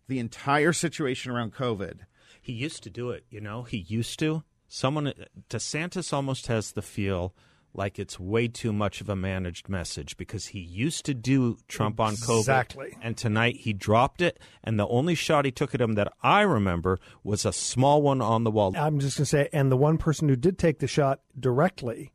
the 0.07 0.19
entire 0.19 0.73
situation 0.73 1.31
around 1.31 1.53
COVID. 1.53 1.99
He 2.41 2.53
used 2.53 2.81
to 2.83 2.89
do 2.89 3.11
it, 3.11 3.25
you 3.29 3.39
know. 3.39 3.63
He 3.63 3.77
used 3.77 4.17
to. 4.19 4.43
Someone 4.67 5.13
DeSantis 5.49 6.11
almost 6.11 6.47
has 6.47 6.71
the 6.71 6.81
feel 6.81 7.35
like 7.73 7.99
it's 7.99 8.19
way 8.19 8.47
too 8.47 8.73
much 8.73 8.99
of 9.01 9.09
a 9.09 9.15
managed 9.15 9.69
message 9.69 10.17
because 10.17 10.47
he 10.47 10.59
used 10.59 11.05
to 11.05 11.13
do 11.13 11.57
Trump 11.67 11.99
on 11.99 12.15
COVID. 12.15 12.39
Exactly. 12.39 12.97
And 13.01 13.15
tonight 13.15 13.57
he 13.57 13.73
dropped 13.73 14.21
it 14.21 14.39
and 14.63 14.79
the 14.79 14.87
only 14.87 15.15
shot 15.15 15.45
he 15.45 15.51
took 15.51 15.73
at 15.73 15.81
him 15.81 15.93
that 15.93 16.11
I 16.21 16.41
remember 16.41 16.99
was 17.23 17.45
a 17.45 17.53
small 17.53 18.01
one 18.01 18.21
on 18.21 18.43
the 18.43 18.51
wall. 18.51 18.73
I'm 18.75 18.99
just 18.99 19.17
going 19.17 19.23
to 19.23 19.29
say, 19.29 19.49
and 19.53 19.71
the 19.71 19.77
one 19.77 19.97
person 19.97 20.27
who 20.27 20.35
did 20.35 20.57
take 20.57 20.79
the 20.79 20.87
shot 20.87 21.21
directly 21.39 22.11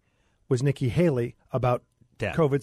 was 0.48 0.62
Nikki 0.62 0.88
Haley 0.88 1.36
about 1.52 1.84
Death. 2.18 2.36
COVID 2.36 2.62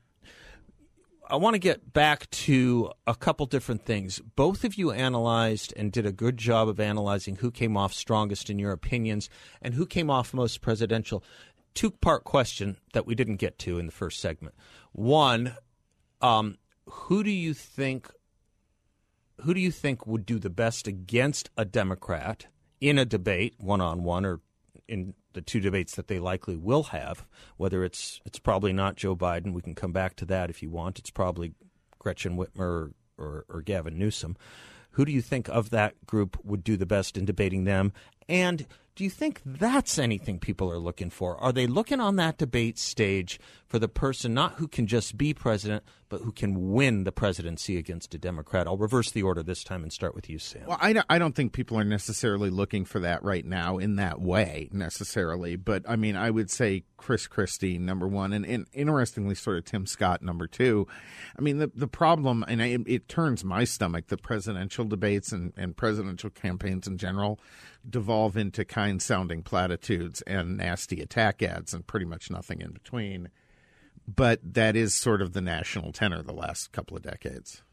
I 1.31 1.37
want 1.37 1.53
to 1.53 1.59
get 1.59 1.93
back 1.93 2.29
to 2.31 2.91
a 3.07 3.15
couple 3.15 3.45
different 3.45 3.85
things. 3.85 4.19
Both 4.35 4.65
of 4.65 4.75
you 4.75 4.91
analyzed 4.91 5.73
and 5.77 5.89
did 5.89 6.05
a 6.05 6.11
good 6.11 6.35
job 6.35 6.67
of 6.67 6.77
analyzing 6.77 7.37
who 7.37 7.51
came 7.51 7.77
off 7.77 7.93
strongest 7.93 8.49
in 8.49 8.59
your 8.59 8.73
opinions 8.73 9.29
and 9.61 9.73
who 9.73 9.85
came 9.85 10.09
off 10.09 10.33
most 10.33 10.59
presidential. 10.59 11.23
Two 11.73 11.89
part 11.89 12.25
question 12.25 12.75
that 12.91 13.07
we 13.07 13.15
didn't 13.15 13.37
get 13.37 13.57
to 13.59 13.79
in 13.79 13.85
the 13.85 13.93
first 13.93 14.19
segment. 14.19 14.55
One, 14.91 15.55
um, 16.19 16.57
who 16.85 17.23
do 17.23 17.31
you 17.31 17.53
think 17.53 18.11
who 19.37 19.53
do 19.53 19.61
you 19.61 19.71
think 19.71 20.05
would 20.05 20.25
do 20.25 20.37
the 20.37 20.49
best 20.49 20.85
against 20.85 21.49
a 21.55 21.63
Democrat 21.63 22.47
in 22.81 22.97
a 22.97 23.05
debate, 23.05 23.55
one 23.57 23.79
on 23.79 24.03
one, 24.03 24.25
or 24.25 24.41
in 24.85 25.13
the 25.33 25.41
two 25.41 25.59
debates 25.59 25.95
that 25.95 26.07
they 26.07 26.19
likely 26.19 26.55
will 26.55 26.83
have? 26.83 27.25
Whether 27.57 27.83
it's 27.83 28.21
it's 28.25 28.39
probably 28.39 28.73
not 28.73 28.95
Joe 28.95 29.15
Biden. 29.15 29.53
We 29.53 29.61
can 29.61 29.75
come 29.75 29.91
back 29.91 30.15
to 30.17 30.25
that 30.25 30.49
if 30.49 30.61
you 30.61 30.69
want. 30.69 30.99
It's 30.99 31.11
probably 31.11 31.53
Gretchen 31.99 32.37
Whitmer 32.37 32.59
or, 32.59 32.91
or, 33.17 33.45
or 33.49 33.61
Gavin 33.61 33.97
Newsom. 33.97 34.35
Who 34.91 35.05
do 35.05 35.11
you 35.11 35.21
think 35.21 35.47
of 35.49 35.69
that 35.69 36.05
group 36.05 36.37
would 36.43 36.63
do 36.63 36.75
the 36.75 36.85
best 36.85 37.17
in 37.17 37.25
debating 37.25 37.63
them? 37.63 37.93
And 38.27 38.67
do 38.95 39.03
you 39.03 39.09
think 39.09 39.41
that's 39.45 39.97
anything 39.97 40.39
people 40.39 40.71
are 40.71 40.79
looking 40.79 41.09
for? 41.09 41.37
Are 41.37 41.53
they 41.53 41.65
looking 41.65 41.99
on 42.01 42.17
that 42.17 42.37
debate 42.37 42.77
stage 42.77 43.39
for 43.65 43.79
the 43.79 43.87
person 43.87 44.33
not 44.33 44.55
who 44.55 44.67
can 44.67 44.85
just 44.85 45.17
be 45.17 45.33
president, 45.33 45.83
but 46.09 46.21
who 46.21 46.31
can 46.33 46.73
win 46.73 47.05
the 47.05 47.11
presidency 47.11 47.77
against 47.77 48.13
a 48.13 48.17
Democrat? 48.17 48.67
I'll 48.67 48.77
reverse 48.77 49.11
the 49.11 49.23
order 49.23 49.43
this 49.43 49.63
time 49.63 49.83
and 49.83 49.93
start 49.93 50.13
with 50.13 50.29
you, 50.29 50.39
Sam. 50.39 50.63
Well, 50.67 50.77
I 50.81 50.91
don't, 50.91 51.05
I 51.09 51.19
don't 51.19 51.33
think 51.33 51.53
people 51.53 51.79
are 51.79 51.85
necessarily 51.85 52.49
looking 52.49 52.83
for 52.83 52.99
that 52.99 53.23
right 53.23 53.45
now 53.45 53.77
in 53.77 53.95
that 53.95 54.19
way 54.19 54.67
necessarily. 54.73 55.55
But 55.55 55.83
I 55.87 55.95
mean, 55.95 56.17
I 56.17 56.29
would 56.29 56.51
say 56.51 56.83
Chris 56.97 57.27
Christie, 57.27 57.77
number 57.77 58.09
one, 58.09 58.33
and, 58.33 58.45
and 58.45 58.67
interestingly, 58.73 59.35
sort 59.35 59.57
of 59.57 59.63
Tim 59.63 59.85
Scott, 59.85 60.21
number 60.21 60.47
two. 60.47 60.85
I 61.39 61.41
mean, 61.41 61.59
the, 61.59 61.71
the 61.73 61.87
problem, 61.87 62.43
and 62.45 62.61
I, 62.61 62.77
it 62.85 63.07
turns 63.07 63.45
my 63.45 63.63
stomach, 63.63 64.07
the 64.07 64.17
presidential 64.17 64.83
debates 64.83 65.31
and, 65.31 65.53
and 65.55 65.77
presidential 65.77 66.29
campaigns 66.29 66.87
in 66.87 66.97
general 66.97 67.39
devolve 67.89 68.37
into 68.37 68.63
kind 68.65 68.80
sounding 68.99 69.43
platitudes 69.43 70.21
and 70.23 70.57
nasty 70.57 71.01
attack 71.01 71.41
ads 71.41 71.73
and 71.73 71.85
pretty 71.85 72.05
much 72.05 72.29
nothing 72.29 72.61
in 72.61 72.71
between. 72.71 73.29
But 74.07 74.39
that 74.43 74.75
is 74.75 74.93
sort 74.93 75.21
of 75.21 75.33
the 75.33 75.41
national 75.41 75.91
tenor 75.91 76.21
the 76.21 76.33
last 76.33 76.71
couple 76.71 76.97
of 76.97 77.03
decades. 77.03 77.63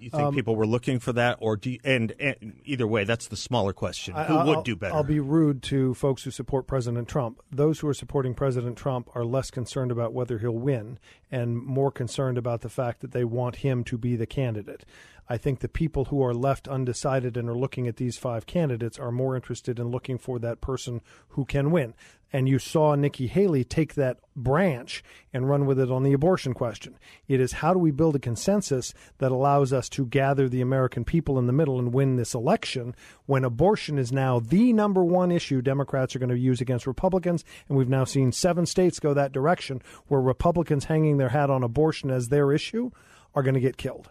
You 0.00 0.08
think 0.08 0.22
um, 0.22 0.34
people 0.34 0.56
were 0.56 0.66
looking 0.66 0.98
for 0.98 1.12
that, 1.12 1.36
or 1.40 1.56
do 1.58 1.72
you, 1.72 1.78
and, 1.84 2.14
and, 2.18 2.58
either 2.64 2.86
way, 2.86 3.04
that's 3.04 3.28
the 3.28 3.36
smaller 3.36 3.74
question. 3.74 4.14
Who 4.14 4.34
I, 4.34 4.44
would 4.44 4.64
do 4.64 4.74
better? 4.74 4.94
I'll 4.94 5.04
be 5.04 5.20
rude 5.20 5.62
to 5.64 5.92
folks 5.92 6.22
who 6.22 6.30
support 6.30 6.66
President 6.66 7.06
Trump. 7.06 7.42
Those 7.52 7.80
who 7.80 7.88
are 7.88 7.94
supporting 7.94 8.32
President 8.32 8.78
Trump 8.78 9.10
are 9.14 9.26
less 9.26 9.50
concerned 9.50 9.92
about 9.92 10.14
whether 10.14 10.38
he'll 10.38 10.52
win 10.52 10.98
and 11.30 11.58
more 11.58 11.90
concerned 11.90 12.38
about 12.38 12.62
the 12.62 12.70
fact 12.70 13.00
that 13.00 13.12
they 13.12 13.24
want 13.24 13.56
him 13.56 13.84
to 13.84 13.98
be 13.98 14.16
the 14.16 14.26
candidate. 14.26 14.86
I 15.30 15.36
think 15.36 15.60
the 15.60 15.68
people 15.68 16.06
who 16.06 16.24
are 16.24 16.34
left 16.34 16.66
undecided 16.66 17.36
and 17.36 17.48
are 17.48 17.56
looking 17.56 17.86
at 17.86 17.98
these 17.98 18.18
five 18.18 18.46
candidates 18.46 18.98
are 18.98 19.12
more 19.12 19.36
interested 19.36 19.78
in 19.78 19.88
looking 19.88 20.18
for 20.18 20.40
that 20.40 20.60
person 20.60 21.02
who 21.28 21.44
can 21.44 21.70
win. 21.70 21.94
And 22.32 22.48
you 22.48 22.58
saw 22.58 22.96
Nikki 22.96 23.28
Haley 23.28 23.62
take 23.62 23.94
that 23.94 24.18
branch 24.34 25.04
and 25.32 25.48
run 25.48 25.66
with 25.66 25.78
it 25.78 25.88
on 25.88 26.02
the 26.02 26.12
abortion 26.12 26.52
question. 26.52 26.98
It 27.28 27.40
is 27.40 27.52
how 27.52 27.72
do 27.72 27.78
we 27.78 27.92
build 27.92 28.16
a 28.16 28.18
consensus 28.18 28.92
that 29.18 29.30
allows 29.30 29.72
us 29.72 29.88
to 29.90 30.04
gather 30.04 30.48
the 30.48 30.62
American 30.62 31.04
people 31.04 31.38
in 31.38 31.46
the 31.46 31.52
middle 31.52 31.78
and 31.78 31.94
win 31.94 32.16
this 32.16 32.34
election 32.34 32.96
when 33.26 33.44
abortion 33.44 33.98
is 33.98 34.10
now 34.10 34.40
the 34.40 34.72
number 34.72 35.04
one 35.04 35.30
issue 35.30 35.62
Democrats 35.62 36.16
are 36.16 36.18
going 36.18 36.30
to 36.30 36.38
use 36.38 36.60
against 36.60 36.88
Republicans. 36.88 37.44
And 37.68 37.78
we've 37.78 37.88
now 37.88 38.02
seen 38.02 38.32
seven 38.32 38.66
states 38.66 38.98
go 38.98 39.14
that 39.14 39.30
direction 39.30 39.80
where 40.08 40.20
Republicans 40.20 40.86
hanging 40.86 41.18
their 41.18 41.28
hat 41.28 41.50
on 41.50 41.62
abortion 41.62 42.10
as 42.10 42.28
their 42.30 42.50
issue 42.50 42.90
are 43.32 43.44
going 43.44 43.54
to 43.54 43.60
get 43.60 43.76
killed 43.76 44.10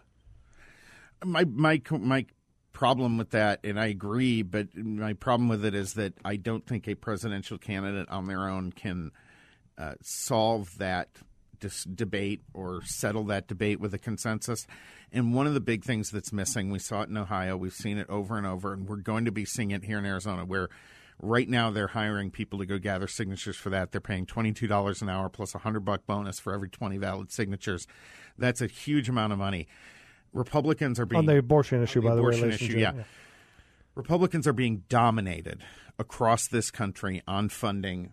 my 1.24 1.44
my 1.44 1.80
my 1.90 2.26
problem 2.72 3.18
with 3.18 3.30
that, 3.30 3.60
and 3.64 3.78
I 3.78 3.86
agree, 3.86 4.42
but 4.42 4.74
my 4.76 5.12
problem 5.12 5.48
with 5.48 5.64
it 5.64 5.74
is 5.74 5.94
that 5.94 6.14
I 6.24 6.36
don't 6.36 6.66
think 6.66 6.88
a 6.88 6.94
presidential 6.94 7.58
candidate 7.58 8.08
on 8.08 8.26
their 8.26 8.48
own 8.48 8.72
can 8.72 9.10
uh, 9.76 9.94
solve 10.02 10.78
that 10.78 11.08
dis- 11.58 11.84
debate 11.84 12.42
or 12.54 12.82
settle 12.84 13.24
that 13.24 13.48
debate 13.48 13.80
with 13.80 13.92
a 13.92 13.98
consensus. 13.98 14.66
And 15.12 15.34
one 15.34 15.46
of 15.46 15.54
the 15.54 15.60
big 15.60 15.84
things 15.84 16.10
that's 16.10 16.32
missing, 16.32 16.70
we 16.70 16.78
saw 16.78 17.02
it 17.02 17.08
in 17.08 17.16
Ohio, 17.16 17.56
we've 17.56 17.72
seen 17.72 17.98
it 17.98 18.08
over 18.08 18.38
and 18.38 18.46
over, 18.46 18.72
and 18.72 18.88
we're 18.88 18.96
going 18.96 19.24
to 19.24 19.32
be 19.32 19.44
seeing 19.44 19.72
it 19.72 19.84
here 19.84 19.98
in 19.98 20.06
Arizona, 20.06 20.44
where 20.44 20.68
right 21.20 21.48
now 21.48 21.70
they're 21.70 21.88
hiring 21.88 22.30
people 22.30 22.60
to 22.60 22.66
go 22.66 22.78
gather 22.78 23.08
signatures 23.08 23.56
for 23.56 23.70
that. 23.70 23.92
They're 23.92 24.00
paying 24.00 24.26
twenty 24.26 24.52
two 24.52 24.68
dollars 24.68 25.02
an 25.02 25.08
hour 25.08 25.28
plus 25.28 25.54
a 25.54 25.58
hundred 25.58 25.84
buck 25.84 26.06
bonus 26.06 26.38
for 26.40 26.54
every 26.54 26.70
twenty 26.70 26.96
valid 26.96 27.30
signatures. 27.32 27.86
That's 28.38 28.62
a 28.62 28.66
huge 28.66 29.08
amount 29.08 29.32
of 29.32 29.38
money. 29.38 29.66
Republicans 30.32 31.00
are 31.00 31.06
being 31.06 31.18
on 31.18 31.26
the 31.26 31.38
abortion 31.38 31.82
issue, 31.82 32.00
the 32.00 32.08
by 32.08 32.14
abortion 32.14 32.42
the 32.42 32.48
way, 32.48 32.54
issue, 32.54 32.78
yeah. 32.78 32.92
yeah. 32.94 33.02
Republicans 33.94 34.46
are 34.46 34.52
being 34.52 34.84
dominated 34.88 35.62
across 35.98 36.46
this 36.46 36.70
country 36.70 37.22
on 37.26 37.48
funding, 37.48 38.12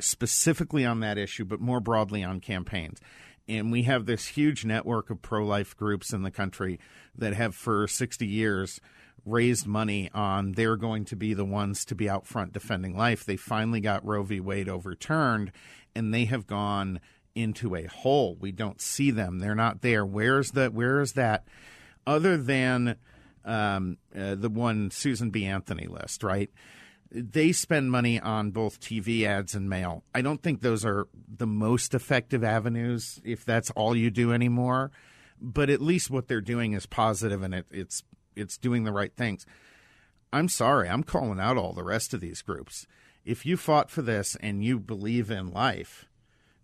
specifically 0.00 0.84
on 0.84 1.00
that 1.00 1.16
issue, 1.16 1.44
but 1.44 1.60
more 1.60 1.80
broadly 1.80 2.24
on 2.24 2.40
campaigns. 2.40 3.00
And 3.48 3.72
we 3.72 3.82
have 3.84 4.06
this 4.06 4.28
huge 4.28 4.64
network 4.64 5.10
of 5.10 5.22
pro 5.22 5.44
life 5.44 5.76
groups 5.76 6.12
in 6.12 6.22
the 6.22 6.30
country 6.30 6.78
that 7.16 7.34
have, 7.34 7.54
for 7.54 7.86
60 7.86 8.26
years, 8.26 8.80
raised 9.24 9.66
money 9.66 10.10
on 10.14 10.52
they're 10.52 10.76
going 10.76 11.04
to 11.06 11.16
be 11.16 11.34
the 11.34 11.44
ones 11.44 11.84
to 11.86 11.94
be 11.94 12.08
out 12.08 12.26
front 12.26 12.52
defending 12.52 12.96
life. 12.96 13.24
They 13.24 13.36
finally 13.36 13.80
got 13.80 14.04
Roe 14.04 14.22
v. 14.22 14.40
Wade 14.40 14.68
overturned, 14.68 15.52
and 15.94 16.12
they 16.12 16.24
have 16.26 16.46
gone 16.46 17.00
into 17.34 17.74
a 17.74 17.84
hole. 17.84 18.36
We 18.38 18.52
don't 18.52 18.80
see 18.80 19.10
them. 19.10 19.38
They're 19.38 19.54
not 19.54 19.82
there. 19.82 20.04
Where's 20.04 20.52
the 20.52 20.68
where 20.68 21.00
is 21.00 21.12
that? 21.12 21.44
Other 22.06 22.36
than 22.36 22.96
um, 23.44 23.98
uh, 24.16 24.34
the 24.34 24.48
one 24.48 24.90
Susan 24.90 25.30
B. 25.30 25.44
Anthony 25.44 25.86
list, 25.86 26.22
right? 26.22 26.50
They 27.12 27.52
spend 27.52 27.90
money 27.90 28.20
on 28.20 28.52
both 28.52 28.80
TV 28.80 29.24
ads 29.24 29.54
and 29.54 29.68
mail. 29.68 30.04
I 30.14 30.22
don't 30.22 30.42
think 30.42 30.60
those 30.60 30.84
are 30.84 31.08
the 31.28 31.46
most 31.46 31.92
effective 31.92 32.44
avenues 32.44 33.20
if 33.24 33.44
that's 33.44 33.70
all 33.72 33.96
you 33.96 34.10
do 34.10 34.32
anymore. 34.32 34.92
But 35.40 35.70
at 35.70 35.80
least 35.80 36.10
what 36.10 36.28
they're 36.28 36.40
doing 36.40 36.74
is 36.74 36.86
positive 36.86 37.42
and 37.42 37.54
it, 37.54 37.66
it's 37.70 38.02
it's 38.36 38.58
doing 38.58 38.84
the 38.84 38.92
right 38.92 39.14
things. 39.14 39.44
I'm 40.32 40.48
sorry, 40.48 40.88
I'm 40.88 41.02
calling 41.02 41.40
out 41.40 41.56
all 41.56 41.72
the 41.72 41.82
rest 41.82 42.14
of 42.14 42.20
these 42.20 42.42
groups. 42.42 42.86
If 43.24 43.44
you 43.44 43.56
fought 43.56 43.90
for 43.90 44.02
this 44.02 44.36
and 44.40 44.64
you 44.64 44.78
believe 44.78 45.30
in 45.30 45.50
life, 45.50 46.06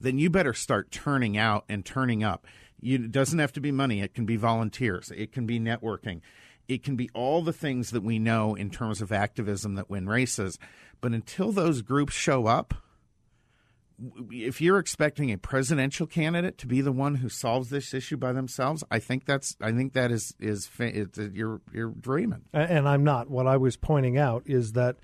then 0.01 0.19
you 0.19 0.31
better 0.31 0.55
start 0.55 0.91
turning 0.91 1.37
out 1.37 1.65
and 1.69 1.85
turning 1.85 2.23
up. 2.23 2.47
You, 2.81 2.97
it 2.97 3.13
doesn't 3.13 3.39
have 3.39 3.53
to 3.55 3.61
be 3.61 3.73
money, 3.73 4.01
it 4.01 4.15
can 4.15 4.27
be 4.27 4.37
volunteers, 4.37 5.11
it 5.17 5.33
can 5.33 5.47
be 5.47 5.59
networking, 5.59 6.21
it 6.69 6.83
can 6.83 6.97
be 6.97 7.09
all 7.15 7.43
the 7.43 7.53
things 7.53 7.91
that 7.91 8.03
we 8.03 8.19
know 8.19 8.55
in 8.55 8.71
terms 8.71 9.01
of 9.01 9.13
activism 9.13 9.75
that 9.77 9.89
win 9.89 10.09
races. 10.09 10.59
But 11.01 11.13
until 11.13 11.53
those 11.53 11.83
groups 11.83 12.15
show 12.15 12.47
up, 12.47 12.75
if 14.31 14.61
you're 14.61 14.79
expecting 14.79 15.33
a 15.33 15.39
presidential 15.39 16.07
candidate 16.07 16.59
to 16.59 16.67
be 16.67 16.81
the 16.81 16.93
one 16.93 17.17
who 17.17 17.29
solves 17.29 17.71
this 17.71 17.95
issue 17.95 18.17
by 18.17 18.33
themselves, 18.33 18.85
I 18.91 18.99
think 18.99 19.25
that's 19.25 19.57
I 19.61 19.73
think 19.73 19.95
that 19.95 20.11
is 20.11 20.35
is 20.39 20.69
you're 21.33 21.61
you're 21.73 21.91
dreaming. 21.91 22.43
And 22.53 22.89
I'm 22.89 23.05
not. 23.05 23.31
What 23.31 23.47
I 23.47 23.57
was 23.57 23.77
pointing 23.77 24.19
out 24.19 24.43
is 24.45 24.73
that 24.73 24.97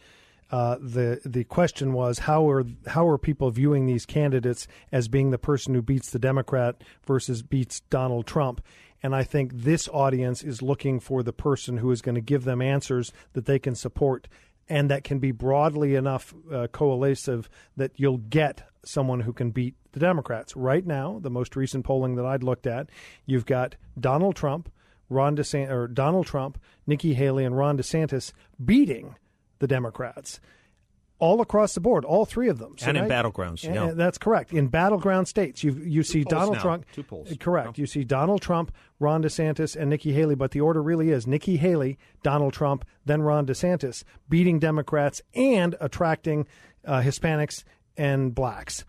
uh, 0.52 0.76
the 0.80 1.18
the 1.25 1.44
question 1.44 1.94
was 1.94 2.21
how 2.21 2.49
are 2.49 2.64
how 2.87 3.09
are 3.09 3.16
people 3.16 3.50
viewing 3.50 3.87
these 3.87 4.04
candidates 4.04 4.68
as 4.92 5.09
being 5.09 5.30
the 5.30 5.38
person 5.38 5.75
who 5.75 5.80
beats 5.80 6.11
the 6.11 6.18
Democrat 6.18 6.82
versus 7.06 7.42
beats 7.42 7.80
Donald 7.88 8.26
Trump? 8.26 8.61
And 9.02 9.16
I 9.16 9.25
think 9.25 9.50
this 9.52 9.88
audience 9.88 10.44
is 10.44 10.62
looking 10.62 11.00
for 11.00 11.23
the 11.23 11.32
person 11.32 11.78
who 11.78 11.90
is 11.90 12.02
going 12.02 12.14
to 12.14 12.21
give 12.21 12.44
them 12.44 12.61
answers 12.61 13.12
that 13.32 13.47
they 13.47 13.59
can 13.59 13.75
support 13.75 14.28
and 14.68 14.90
that 14.90 15.04
can 15.04 15.18
be 15.18 15.32
broadly 15.32 15.94
enough 15.97 16.35
uh, 16.52 16.68
that 16.68 17.90
you'll 17.97 18.18
get 18.18 18.62
someone 18.85 19.21
who 19.21 19.32
can 19.32 19.50
beat 19.50 19.75
the 19.92 20.00
Democrats. 20.00 20.54
Right 20.54 20.87
now, 20.87 21.18
the 21.21 21.30
most 21.30 21.56
recent 21.56 21.85
polling 21.85 22.14
that 22.16 22.26
I'd 22.26 22.44
looked 22.44 22.66
at, 22.66 22.88
you've 23.26 23.47
got 23.47 23.75
Donald 23.99 24.37
Trump, 24.37 24.71
Ron 25.09 25.37
DeSantis, 25.37 25.71
or 25.71 25.88
Donald 25.88 26.26
Trump, 26.26 26.59
Nikki 26.87 27.14
Haley, 27.14 27.44
and 27.44 27.56
Ron 27.56 27.76
DeSantis 27.76 28.32
beating 28.64 29.16
the 29.62 29.69
Democrats. 29.69 30.40
all 31.23 31.40
across 31.40 31.75
the 31.75 31.81
board, 31.81 32.04
all 32.04 32.25
three 32.25 32.49
of 32.49 32.59
them. 32.59 32.75
So 32.76 32.88
and 32.88 32.99
in 32.99 33.04
battlegrounds, 33.04 33.62
and, 33.64 33.75
yeah. 33.76 33.88
And 33.90 34.00
that's 34.00 34.19
correct. 34.19 34.52
In 34.52 34.66
battleground 34.66 35.28
states, 35.28 35.62
you 35.62 35.73
you 35.75 36.02
see 36.02 36.25
Donald 36.25 36.54
now. 36.57 36.62
Trump. 36.62 36.85
Two 36.92 37.04
polls. 37.04 37.33
Correct. 37.38 37.78
You 37.78 37.87
see 37.87 38.02
Donald 38.02 38.42
Trump, 38.42 38.73
Ron 38.99 39.23
DeSantis, 39.23 39.76
and 39.76 39.88
Nikki 39.88 40.12
Haley, 40.12 40.35
but 40.35 40.50
the 40.50 40.61
order 40.61 40.83
really 40.83 41.11
is 41.11 41.25
Nikki 41.28 41.59
Haley, 41.59 41.97
Donald 42.25 42.52
Trump, 42.54 42.85
then 43.07 43.23
Ron 43.23 43.47
DeSantis, 43.47 44.02
beating 44.28 44.59
Democrats 44.59 45.23
and 45.33 45.76
attracting 45.81 46.45
uh, 46.85 47.00
Hispanics 47.00 47.62
and 47.97 48.35
blacks. 48.35 48.85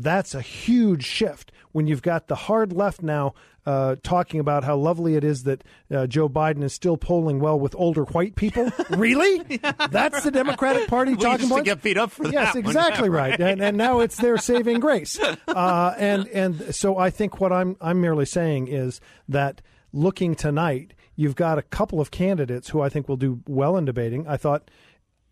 That's 0.00 0.32
a 0.32 0.40
huge 0.40 1.04
shift 1.04 1.50
when 1.72 1.88
you've 1.88 2.02
got 2.02 2.28
the 2.28 2.36
hard 2.36 2.72
left 2.72 3.02
now 3.02 3.34
uh, 3.66 3.96
talking 4.04 4.38
about 4.38 4.62
how 4.62 4.76
lovely 4.76 5.16
it 5.16 5.24
is 5.24 5.42
that 5.42 5.64
uh, 5.90 6.06
Joe 6.06 6.28
Biden 6.28 6.62
is 6.62 6.72
still 6.72 6.96
polling 6.96 7.40
well 7.40 7.58
with 7.58 7.74
older 7.76 8.04
white 8.04 8.36
people. 8.36 8.70
really? 8.90 9.40
That's 9.90 10.22
the 10.22 10.30
Democratic 10.30 10.86
Party 10.88 11.14
we 11.14 11.18
talking 11.18 11.46
about? 11.46 11.64
get 11.64 11.82
beat 11.82 11.98
up 11.98 12.12
for 12.12 12.28
yes, 12.28 12.54
that. 12.54 12.60
exactly 12.60 13.10
one, 13.10 13.18
right. 13.18 13.40
And, 13.40 13.60
and 13.60 13.76
now 13.76 13.98
it's 13.98 14.16
their 14.16 14.38
saving 14.38 14.78
grace. 14.78 15.18
Uh, 15.48 15.94
and 15.98 16.28
and 16.28 16.74
so 16.74 16.96
I 16.96 17.10
think 17.10 17.40
what 17.40 17.52
I'm 17.52 17.76
I'm 17.80 18.00
merely 18.00 18.24
saying 18.24 18.68
is 18.68 19.00
that 19.28 19.60
looking 19.92 20.36
tonight, 20.36 20.94
you've 21.16 21.34
got 21.34 21.58
a 21.58 21.62
couple 21.62 22.00
of 22.00 22.12
candidates 22.12 22.68
who 22.68 22.80
I 22.80 22.88
think 22.88 23.08
will 23.08 23.16
do 23.16 23.40
well 23.48 23.76
in 23.76 23.84
debating. 23.84 24.28
I 24.28 24.36
thought 24.36 24.70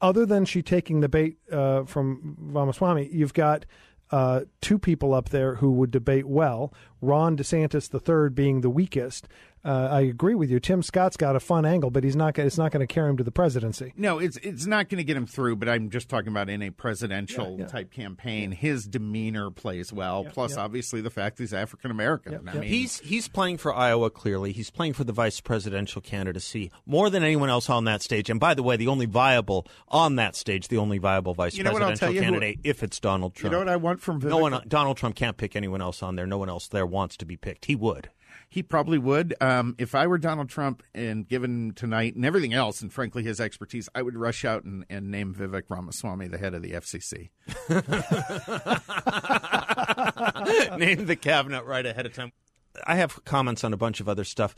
other 0.00 0.26
than 0.26 0.44
she 0.44 0.60
taking 0.60 1.00
the 1.00 1.08
bait 1.08 1.38
uh, 1.50 1.84
from 1.84 2.36
Ramaswamy, 2.38 3.08
you've 3.12 3.32
got 3.34 3.64
uh, 4.10 4.42
two 4.60 4.78
people 4.78 5.14
up 5.14 5.30
there 5.30 5.56
who 5.56 5.72
would 5.72 5.90
debate 5.90 6.26
well. 6.26 6.72
Ron 7.00 7.36
DeSantis 7.36 7.92
III 7.92 8.30
being 8.30 8.60
the 8.60 8.70
weakest, 8.70 9.28
uh, 9.66 9.88
I 9.90 10.02
agree 10.02 10.34
with 10.36 10.48
you. 10.50 10.60
Tim 10.60 10.82
Scott's 10.82 11.16
got 11.16 11.34
a 11.34 11.40
fun 11.40 11.64
angle, 11.66 11.90
but 11.90 12.04
he's 12.04 12.14
not. 12.14 12.38
It's 12.38 12.56
not 12.56 12.70
going 12.70 12.86
to 12.86 12.92
carry 12.92 13.10
him 13.10 13.16
to 13.16 13.24
the 13.24 13.32
presidency. 13.32 13.92
No, 13.96 14.18
it's 14.20 14.36
it's 14.38 14.66
not 14.66 14.88
going 14.88 14.98
to 14.98 15.04
get 15.04 15.16
him 15.16 15.26
through. 15.26 15.56
But 15.56 15.68
I'm 15.68 15.90
just 15.90 16.08
talking 16.08 16.28
about 16.28 16.48
in 16.48 16.62
a 16.62 16.70
presidential 16.70 17.52
yeah, 17.52 17.64
yeah. 17.64 17.66
type 17.66 17.90
campaign, 17.90 18.52
his 18.52 18.86
demeanor 18.86 19.50
plays 19.50 19.92
well. 19.92 20.22
Yeah, 20.24 20.30
plus, 20.32 20.54
yeah. 20.56 20.62
obviously, 20.62 21.00
the 21.00 21.10
fact 21.10 21.38
he's 21.38 21.52
African 21.52 21.90
American. 21.90 22.48
I 22.48 22.52
mean, 22.54 22.62
He's 22.62 23.00
he's 23.00 23.26
playing 23.26 23.58
for 23.58 23.74
Iowa. 23.74 24.10
Clearly, 24.10 24.52
he's 24.52 24.70
playing 24.70 24.92
for 24.92 25.04
the 25.04 25.12
vice 25.12 25.40
presidential 25.40 26.00
candidacy 26.00 26.70
more 26.86 27.10
than 27.10 27.22
anyone 27.24 27.50
else 27.50 27.68
on 27.68 27.84
that 27.84 28.02
stage. 28.02 28.30
And 28.30 28.38
by 28.38 28.54
the 28.54 28.62
way, 28.62 28.76
the 28.76 28.86
only 28.86 29.06
viable 29.06 29.66
on 29.88 30.16
that 30.16 30.36
stage, 30.36 30.68
the 30.68 30.76
only 30.78 30.98
viable 30.98 31.34
vice 31.34 31.56
You 31.56 31.64
know 31.64 31.70
presidential 31.70 31.98
tell 32.06 32.14
you 32.14 32.20
who- 32.20 32.24
candidate, 32.26 32.60
if 32.62 32.82
it's 32.82 33.00
Donald 33.00 33.34
Trump. 33.34 33.52
you 33.52 33.58
know 33.58 33.64
what 33.64 33.68
I 33.68 33.76
want 33.76 34.00
from 34.00 34.20
Vivek? 34.20 34.28
no 34.28 34.38
one, 34.38 34.62
Donald 34.68 34.96
Trump 34.96 35.16
can't 35.16 35.36
pick 35.36 35.56
anyone 35.56 35.82
else 35.82 36.02
on 36.02 36.14
there. 36.16 36.26
No 36.26 36.38
one 36.38 36.48
else 36.48 36.68
there 36.68 36.86
wants 36.86 37.16
to 37.18 37.26
be 37.26 37.36
picked. 37.36 37.64
He 37.64 37.74
would. 37.74 38.10
He 38.48 38.62
probably 38.62 38.98
would. 38.98 39.34
Um, 39.40 39.74
if 39.78 39.94
I 39.94 40.06
were 40.06 40.18
Donald 40.18 40.48
Trump 40.48 40.82
and 40.94 41.28
given 41.28 41.72
tonight 41.74 42.14
and 42.14 42.24
everything 42.24 42.54
else, 42.54 42.80
and 42.80 42.92
frankly 42.92 43.22
his 43.22 43.40
expertise, 43.40 43.88
I 43.94 44.02
would 44.02 44.16
rush 44.16 44.44
out 44.44 44.64
and, 44.64 44.84
and 44.88 45.10
name 45.10 45.34
Vivek 45.34 45.64
Ramaswamy 45.68 46.28
the 46.28 46.38
head 46.38 46.54
of 46.54 46.62
the 46.62 46.72
FCC. 46.72 47.30
Name 50.78 51.06
the 51.06 51.16
cabinet 51.16 51.64
right 51.64 51.84
ahead 51.84 52.06
of 52.06 52.14
time. 52.14 52.32
I 52.86 52.96
have 52.96 53.24
comments 53.24 53.64
on 53.64 53.72
a 53.72 53.76
bunch 53.76 54.00
of 54.00 54.08
other 54.08 54.24
stuff. 54.24 54.54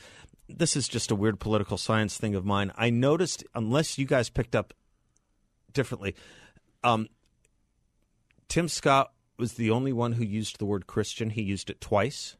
This 0.48 0.76
is 0.76 0.88
just 0.88 1.10
a 1.10 1.14
weird 1.14 1.40
political 1.40 1.78
science 1.78 2.18
thing 2.18 2.34
of 2.34 2.44
mine. 2.44 2.72
I 2.76 2.90
noticed, 2.90 3.44
unless 3.54 3.98
you 3.98 4.06
guys 4.06 4.28
picked 4.28 4.54
up 4.54 4.74
differently, 5.72 6.14
um, 6.84 7.08
Tim 8.48 8.68
Scott 8.68 9.12
was 9.38 9.54
the 9.54 9.70
only 9.70 9.92
one 9.92 10.12
who 10.12 10.24
used 10.24 10.58
the 10.58 10.66
word 10.66 10.86
Christian. 10.86 11.30
He 11.30 11.42
used 11.42 11.70
it 11.70 11.80
twice 11.80 12.36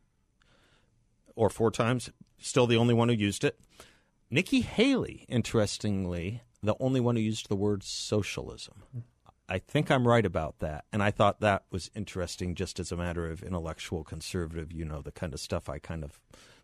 or 1.38 1.49
four 1.49 1.71
times. 1.71 2.11
Still 2.37 2.66
the 2.66 2.76
only 2.76 2.95
one 2.95 3.09
who 3.09 3.14
used 3.14 3.45
it. 3.45 3.59
Nikki 4.30 4.61
Haley, 4.61 5.25
interestingly, 5.28 6.42
the 6.62 6.75
only 6.80 7.00
one 7.00 7.16
who 7.16 7.23
used 7.23 7.49
the 7.49 7.57
word 7.57 7.83
socialism. 7.83 8.83
I 9.49 9.59
think 9.59 9.90
I'm 9.90 10.07
right 10.07 10.26
about 10.26 10.59
that. 10.59 10.85
And 10.92 11.02
I 11.02 11.11
thought 11.11 11.40
that 11.40 11.62
was 11.71 11.90
interesting 11.95 12.54
just 12.54 12.78
as 12.78 12.92
a 12.92 12.97
matter 12.97 13.30
of 13.30 13.42
intellectual 13.42 14.04
conservative, 14.04 14.73
you 14.73 14.85
know, 14.85 15.00
the 15.00 15.12
kind 15.12 15.33
of 15.33 15.40
stuff 15.40 15.68
I 15.68 15.78
kind 15.78 16.04
of 16.04 16.21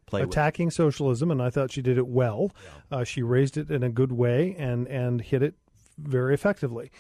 play 0.07 0.21
attacking 0.21 0.71
socialism, 0.71 1.31
and 1.31 1.41
I 1.41 1.49
thought 1.49 1.73
she 1.73 1.81
did 1.81 1.97
it 1.97 2.07
well. 2.07 2.51
Uh, 2.91 3.05
she 3.05 3.23
raised 3.23 3.57
it 3.57 3.71
in 3.71 3.83
a 3.83 3.89
good 3.89 4.13
way 4.13 4.55
and 4.59 4.87
and 4.89 5.23
hit 5.23 5.43
it 5.43 5.55
very 5.97 6.35
effectively. 6.35 6.91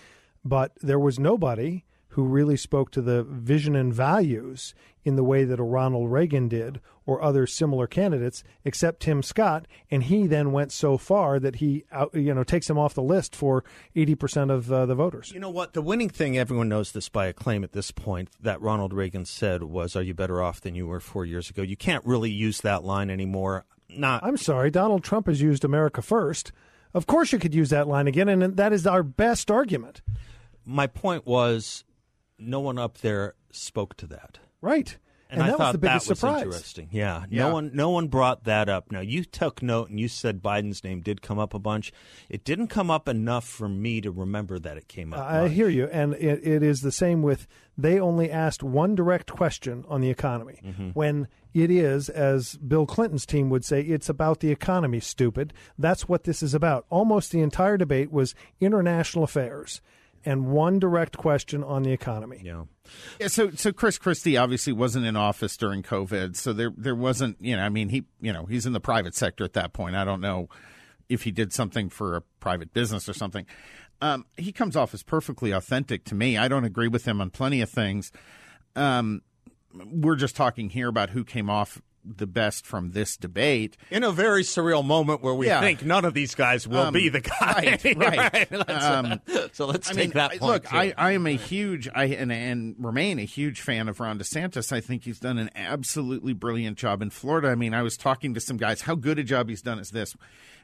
But 0.45 0.73
there 0.81 0.99
was 0.99 1.19
nobody 1.19 1.85
who 2.14 2.25
really 2.25 2.56
spoke 2.56 2.92
to 2.92 3.02
the 3.02 3.25
vision 3.25 3.75
and 3.75 3.92
values 3.92 4.73
in 5.02 5.16
the 5.16 5.25
way 5.25 5.42
that 5.42 5.59
a 5.59 5.64
Ronald 5.64 6.12
Reagan 6.12 6.49
did 6.49 6.80
or 7.06 7.21
other 7.21 7.44
similar 7.44 7.88
candidates, 7.88 8.44
except 8.64 9.00
Tim 9.00 9.21
Scott. 9.21 9.67
And 9.91 10.04
he 10.04 10.28
then 10.28 10.52
went 10.52 10.71
so 10.71 10.97
far 10.97 11.41
that 11.41 11.56
he, 11.56 11.84
out, 11.91 12.15
you 12.15 12.32
know, 12.32 12.45
takes 12.45 12.71
him 12.71 12.78
off 12.78 12.95
the 12.95 13.02
list 13.02 13.34
for 13.34 13.65
eighty 13.97 14.15
percent 14.15 14.52
of 14.52 14.73
uh, 14.73 14.86
the 14.86 14.95
voters. 14.95 15.32
You 15.32 15.41
know 15.41 15.50
what? 15.50 15.73
The 15.73 15.82
winning 15.82 16.08
thing, 16.08 16.39
everyone 16.39 16.69
knows 16.69 16.93
this 16.93 17.08
by 17.08 17.26
acclaim 17.26 17.65
at 17.65 17.73
this 17.73 17.91
point, 17.91 18.30
that 18.41 18.60
Ronald 18.60 18.95
Reagan 18.95 19.25
said 19.25 19.65
was, 19.65 19.97
Are 19.97 20.02
you 20.02 20.15
better 20.15 20.41
off 20.41 20.60
than 20.60 20.76
you 20.76 20.86
were 20.86 21.00
four 21.00 21.25
years 21.25 21.50
ago? 21.50 21.62
You 21.62 21.76
can't 21.76 22.04
really 22.06 22.30
use 22.30 22.60
that 22.60 22.84
line 22.84 23.10
anymore. 23.10 23.65
Not. 23.89 24.25
I'm 24.25 24.36
sorry, 24.36 24.71
Donald 24.71 25.02
Trump 25.02 25.26
has 25.26 25.43
used 25.43 25.65
America 25.65 26.00
first. 26.00 26.52
Of 26.95 27.06
course, 27.06 27.32
you 27.32 27.41
could 27.41 27.54
use 27.54 27.71
that 27.71 27.89
line 27.89 28.06
again, 28.06 28.28
and 28.28 28.56
that 28.56 28.73
is 28.73 28.86
our 28.86 29.02
best 29.02 29.50
argument. 29.50 30.00
My 30.65 30.86
point 30.86 31.26
was, 31.26 31.84
no 32.38 32.60
one 32.60 32.78
up 32.78 32.99
there 32.99 33.34
spoke 33.50 33.97
to 33.99 34.06
that. 34.08 34.38
Right. 34.60 34.97
And, 35.30 35.40
And 35.40 35.42
I 35.42 35.47
that 35.47 35.52
was 35.52 35.58
thought 35.66 35.73
the 35.73 35.78
biggest 35.78 36.06
that 36.06 36.10
was 36.12 36.18
surprise. 36.20 36.42
interesting. 36.42 36.88
Yeah, 36.92 37.25
Yeah. 37.30 37.47
no 37.49 37.54
one, 37.54 37.70
no 37.75 37.90
one 37.90 38.08
brought 38.08 38.44
that 38.44 38.68
up. 38.68 38.92
Now 38.92 39.00
you 39.00 39.25
took 39.25 39.62
note 39.62 39.88
and 39.88 39.99
you 39.99 40.06
said 40.06 40.42
Biden's 40.42 40.84
name 40.84 41.00
did 41.00 41.23
come 41.23 41.38
up 41.38 41.54
a 41.54 41.58
bunch. 41.58 41.92
It 42.28 42.44
didn't 42.44 42.68
come 42.68 42.90
up 42.90 43.08
enough 43.08 43.44
for 43.49 43.68
me 43.68 44.00
to 44.02 44.10
remember 44.10 44.58
that 44.58 44.76
it 44.76 44.86
came 44.86 45.12
up. 45.12 45.20
I 45.20 45.42
much. 45.44 45.52
hear 45.52 45.68
you, 45.68 45.86
and 45.86 46.14
it, 46.14 46.47
it 46.47 46.62
is 46.62 46.82
the 46.82 46.92
same 46.92 47.23
with 47.23 47.47
they 47.76 47.99
only 47.99 48.30
asked 48.30 48.62
one 48.62 48.94
direct 48.94 49.32
question 49.32 49.84
on 49.88 50.02
the 50.02 50.10
economy. 50.10 50.60
Mm-hmm. 50.64 50.90
When 50.90 51.26
it 51.54 51.70
is, 51.70 52.08
as 52.10 52.56
Bill 52.56 52.84
Clinton's 52.86 53.26
team 53.26 53.49
would 53.50 53.64
say, 53.64 53.80
it's 53.80 54.08
about 54.10 54.40
the 54.40 54.50
economy. 54.50 55.00
Stupid. 55.00 55.52
That's 55.78 56.06
what 56.08 56.25
this 56.25 56.42
is 56.42 56.52
about. 56.54 56.84
Almost 56.90 57.32
the 57.32 57.40
entire 57.40 57.76
debate 57.78 58.12
was 58.12 58.34
international 58.60 59.25
affairs, 59.25 59.80
and 60.25 60.47
one 60.47 60.78
direct 60.78 61.17
question 61.17 61.63
on 61.65 61.82
the 61.82 61.93
economy. 61.93 62.41
Yeah. 62.43 62.65
Yeah, 63.19 63.28
so 63.28 63.50
so 63.52 63.73
Chris 63.73 63.99
Christie 63.99 64.37
obviously 64.37 64.73
wasn't 64.73 65.06
in 65.06 65.17
office 65.17 65.56
during 65.56 65.82
COVID, 65.82 66.37
so 66.37 66.52
there 66.52 66.73
there 66.76 66.95
wasn't 66.95 67.37
you 67.41 67.56
know 67.56 67.63
I 67.63 67.69
mean 67.69 67.89
he 67.89 68.04
you 68.21 68.32
know 68.32 68.47
he's 68.47 68.67
in 68.67 68.73
the 68.73 68.80
private 68.80 69.15
sector 69.15 69.45
at 69.45 69.54
that 69.54 69.73
point. 69.73 69.97
I 69.97 70.04
don't 70.04 70.21
know 70.21 70.49
if 71.08 71.23
he 71.23 71.30
did 71.30 71.52
something 71.52 71.89
for 71.89 72.17
a 72.17 72.21
private 72.41 72.73
business 72.73 73.08
or 73.08 73.15
something. 73.15 73.47
Um, 74.00 74.26
he 74.37 74.52
comes 74.52 74.76
off 74.76 74.93
as 74.93 75.02
perfectly 75.02 75.50
authentic 75.52 76.04
to 76.06 76.15
me. 76.15 76.37
I 76.37 76.49
don't 76.49 76.65
agree 76.65 76.89
with 76.89 77.06
him 77.06 77.21
on 77.21 77.30
plenty 77.30 77.60
of 77.60 77.71
things. 77.71 78.13
Um, 78.76 79.23
we're 79.73 80.17
just 80.17 80.37
talking 80.37 80.71
here 80.71 80.89
about 80.89 81.10
who 81.10 81.25
came 81.25 81.49
off 81.49 81.80
the 82.04 82.26
best 82.26 82.67
from 82.67 82.90
this 82.90 83.17
debate. 83.17 83.76
In 83.90 84.04
a 84.04 84.12
very 84.12 84.43
surreal 84.43 84.84
moment 84.84 85.23
where 85.23 85.34
we 85.34 85.47
Yeah. 85.47 85.60
think 85.60 85.84
none 85.84 86.04
of 86.04 86.14
these 86.14 86.34
guys 86.34 86.69
will 86.69 86.78
Um, 86.78 86.93
be 86.95 87.08
the 87.08 87.21
guy. 87.21 87.78
right, 87.84 88.50
right. 88.50 88.71
Um, 88.71 89.21
so 89.52 89.67
let's 89.67 89.88
I 89.90 89.93
take 89.95 89.99
mean, 89.99 90.10
that 90.10 90.30
point. 90.32 90.43
look, 90.43 90.62
too. 90.69 90.76
I, 90.76 90.93
I 90.99 91.12
am 91.12 91.26
a 91.26 91.36
huge, 91.36 91.88
I 91.95 92.04
and, 92.06 92.30
and 92.30 92.75
remain 92.78 93.19
a 93.19 93.25
huge 93.25 93.60
fan 93.60 93.88
of 93.88 94.00
Ron 94.00 94.19
DeSantis. 94.19 94.73
I 94.73 94.80
think 94.80 95.04
he's 95.04 95.19
done 95.19 95.38
an 95.38 95.50
absolutely 95.54 96.32
brilliant 96.34 96.76
job 96.78 97.02
in 97.02 97.10
Florida. 97.10 97.49
I 97.49 97.54
mean, 97.54 97.75
I 97.75 97.82
was 97.82 97.97
talking 97.97 98.34
to 98.34 98.40
some 98.40 98.56
guys. 98.56 98.82
How 98.82 98.95
good 98.95 99.19
a 99.19 99.25
job 99.25 99.49
he's 99.49 99.62
done 99.62 99.78
is 99.78 99.90
this. 99.90 100.14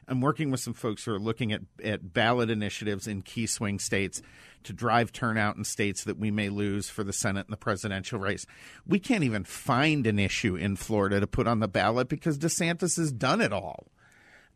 I'm 0.07 0.19
working 0.19 0.51
with 0.51 0.59
some 0.59 0.73
folks 0.73 1.05
who 1.05 1.13
are 1.13 1.19
looking 1.19 1.51
at, 1.53 1.61
at 1.83 2.13
ballot 2.13 2.49
initiatives 2.49 3.07
in 3.07 3.21
key 3.21 3.45
swing 3.45 3.79
states 3.79 4.21
to 4.63 4.73
drive 4.73 5.11
turnout 5.11 5.55
in 5.57 5.63
states 5.63 6.03
that 6.03 6.17
we 6.17 6.31
may 6.31 6.49
lose 6.49 6.89
for 6.89 7.03
the 7.03 7.13
Senate 7.13 7.45
and 7.47 7.53
the 7.53 7.57
presidential 7.57 8.19
race. 8.19 8.45
We 8.85 8.99
can't 8.99 9.23
even 9.23 9.43
find 9.43 10.07
an 10.07 10.19
issue 10.19 10.55
in 10.55 10.75
Florida 10.75 11.19
to 11.19 11.27
put 11.27 11.47
on 11.47 11.59
the 11.59 11.67
ballot 11.67 12.09
because 12.09 12.37
DeSantis 12.37 12.97
has 12.97 13.11
done 13.11 13.41
it 13.41 13.53
all. 13.53 13.87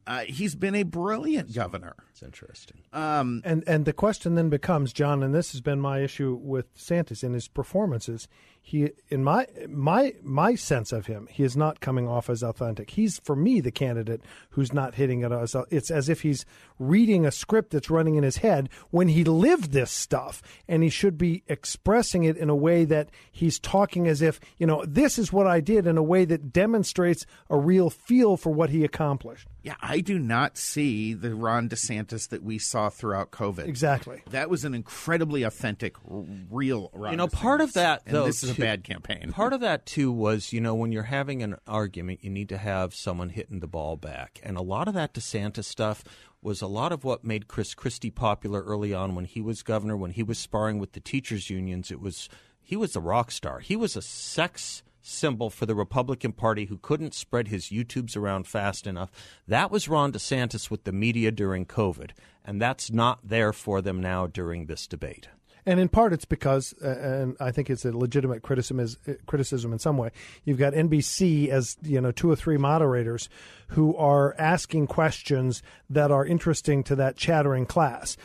Uh, 0.08 0.20
he's 0.20 0.54
been 0.54 0.76
a 0.76 0.84
brilliant 0.84 1.54
governor. 1.54 1.96
it's 2.12 2.22
interesting. 2.22 2.78
Um, 2.94 3.42
And 3.44 3.64
and 3.66 3.86
the 3.86 3.94
question 3.94 4.36
then 4.36 4.50
becomes, 4.50 4.94
John, 4.94 5.24
and 5.24 5.34
this 5.34 5.52
has 5.54 5.62
been 5.62 5.80
my 5.82 6.00
issue 6.00 6.38
with 6.40 6.68
Santos 6.76 7.24
in 7.24 7.34
his 7.34 7.48
performances. 7.48 8.28
He, 8.68 8.90
in 9.10 9.24
my 9.24 9.46
my 9.70 10.16
my 10.24 10.56
sense 10.56 10.92
of 10.92 11.06
him, 11.06 11.28
he 11.30 11.44
is 11.44 11.56
not 11.56 11.82
coming 11.82 12.08
off 12.08 12.32
as 12.32 12.42
authentic. 12.42 12.90
He's 12.90 13.20
for 13.20 13.36
me 13.36 13.62
the 13.62 13.70
candidate 13.72 14.22
who's 14.50 14.74
not 14.74 14.96
hitting 14.96 15.22
it 15.22 15.32
as 15.32 15.56
it's 15.70 15.92
as 15.92 16.10
if 16.10 16.22
he's 16.22 16.48
reading 16.80 17.28
a 17.28 17.32
script 17.32 17.70
that's 17.70 17.92
running 17.92 18.16
in 18.16 18.24
his 18.24 18.38
head 18.38 18.70
when 18.90 19.08
he 19.10 19.24
lived 19.24 19.72
this 19.72 19.92
stuff, 19.92 20.42
and 20.68 20.82
he 20.82 20.90
should 20.90 21.16
be 21.16 21.44
expressing 21.48 22.24
it 22.24 22.38
in 22.38 22.50
a 22.50 22.56
way 22.56 22.86
that 22.86 23.10
he's 23.32 23.60
talking 23.60 24.08
as 24.08 24.24
if 24.24 24.40
you 24.58 24.66
know 24.66 24.84
this 24.88 25.20
is 25.20 25.32
what 25.32 25.46
I 25.46 25.60
did 25.60 25.86
in 25.86 25.96
a 25.96 26.04
way 26.04 26.26
that 26.26 26.52
demonstrates 26.52 27.28
a 27.52 27.58
real 27.58 27.92
feel 27.92 28.36
for 28.36 28.52
what 28.52 28.72
he 28.72 28.84
accomplished. 28.84 29.48
Yeah, 29.62 29.76
I 29.80 30.00
do 30.00 30.18
not 30.18 30.58
see 30.58 31.14
the 31.14 31.36
Ron 31.36 31.70
DeSantis 31.70 32.30
that 32.30 32.42
we 32.42 32.58
saw 32.58 32.90
throughout 32.90 33.30
COVID. 33.30 33.68
Exactly. 33.68 34.24
That 34.32 34.50
was 34.50 34.66
an 34.66 34.74
incredibly 34.74 35.44
authentic, 35.44 35.96
real 36.08 36.90
Ron 36.94 37.12
You 37.12 37.18
know, 37.18 37.28
part 37.28 37.62
of 37.62 37.70
DeSantis. 37.70 37.74
that, 37.74 38.02
And 38.06 38.16
though, 38.16 38.26
this 38.26 38.44
is 38.44 38.55
a 38.58 38.62
bad 38.62 38.84
campaign. 38.84 39.32
Part 39.32 39.54
of 39.54 39.62
that 39.62 39.86
too 39.86 40.12
was, 40.12 40.54
you 40.54 40.62
know, 40.62 40.76
when 40.76 40.92
you're 40.92 41.04
having 41.04 41.44
an 41.44 41.56
argument, 41.68 42.24
you 42.24 42.30
need 42.30 42.50
to 42.50 42.58
have 42.58 42.94
someone 42.94 43.30
hitting 43.30 43.60
the 43.60 43.68
ball 43.68 43.96
back, 43.96 44.40
and 44.44 44.58
a 44.58 44.62
lot 44.62 44.88
of 44.88 44.94
that 44.94 45.14
DeSantis 45.14 45.66
stuff 45.66 46.04
was 46.42 46.62
a 46.62 46.68
lot 46.68 46.92
of 46.92 47.04
what 47.04 47.24
made 47.24 47.48
Chris 47.48 47.74
Christie 47.74 48.12
popular 48.12 48.62
early 48.62 48.94
on 48.94 49.16
when 49.16 49.26
he 49.26 49.42
was 49.42 49.64
governor, 49.64 49.98
when 49.98 50.12
he 50.12 50.24
was 50.24 50.38
sparring 50.38 50.78
with 50.78 50.94
the 50.94 51.00
teachers 51.00 51.50
unions. 51.50 51.92
It 51.92 52.00
was 52.00 52.30
he 52.62 52.76
was 52.76 52.96
a 52.96 53.02
rock 53.02 53.32
star. 53.32 53.60
He 53.60 53.76
was 53.76 53.96
a 53.96 54.02
sex 54.02 54.84
symbol 55.02 55.50
for 55.50 55.66
the 55.66 55.76
Republican 55.76 56.32
Party 56.32 56.66
who 56.66 56.78
couldn't 56.78 57.14
spread 57.14 57.48
his 57.48 57.66
YouTubes 57.66 58.18
around 58.18 58.48
fast 58.48 58.88
enough. 58.88 59.12
That 59.48 59.70
was 59.70 59.88
Ron 59.88 60.12
DeSantis 60.12 60.72
with 60.72 60.84
the 60.84 60.92
media 60.92 61.32
during 61.32 61.66
COVID, 61.66 62.12
and 62.44 62.62
that's 62.62 62.92
not 62.92 63.20
there 63.24 63.54
for 63.54 63.82
them 63.82 64.02
now 64.02 64.26
during 64.28 64.66
this 64.66 64.88
debate. 64.88 65.30
And 65.66 65.80
in 65.80 65.90
part, 65.90 66.14
it's 66.14 66.26
because, 66.26 66.76
uh, 66.84 66.90
and 66.90 67.38
I 67.40 67.52
think 67.52 67.70
it's 67.70 67.86
a 67.86 67.92
legitimate 67.92 68.44
criticism, 68.44 68.80
is, 68.80 68.98
uh, 69.08 69.14
criticism 69.26 69.74
in 69.74 69.80
some 69.80 69.98
way. 69.98 70.12
You've 70.44 70.60
got 70.60 70.74
NBC 70.74 71.50
as 71.50 71.76
you 71.82 72.00
know 72.00 72.12
two 72.12 72.30
or 72.30 72.36
three 72.36 72.58
moderators 72.58 73.30
who 73.70 73.96
are 73.96 74.36
asking 74.38 74.88
questions 74.88 75.64
that 75.90 76.12
are 76.12 76.26
interesting 76.26 76.84
to 76.84 76.96
that 76.98 77.18
chattering 77.18 77.66
class. 77.66 78.16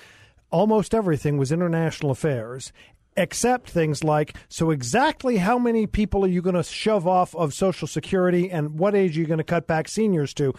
Almost 0.50 0.94
everything 0.94 1.38
was 1.38 1.50
international 1.50 2.10
affairs, 2.10 2.72
except 3.16 3.70
things 3.70 4.04
like 4.04 4.36
so 4.48 4.70
exactly 4.70 5.38
how 5.38 5.58
many 5.58 5.86
people 5.86 6.24
are 6.24 6.28
you 6.28 6.42
going 6.42 6.54
to 6.54 6.62
shove 6.62 7.06
off 7.06 7.34
of 7.34 7.54
social 7.54 7.88
security 7.88 8.50
and 8.50 8.78
what 8.78 8.94
age 8.94 9.16
are 9.16 9.20
you 9.20 9.26
going 9.26 9.38
to 9.38 9.44
cut 9.44 9.66
back 9.66 9.88
seniors 9.88 10.32
to 10.34 10.54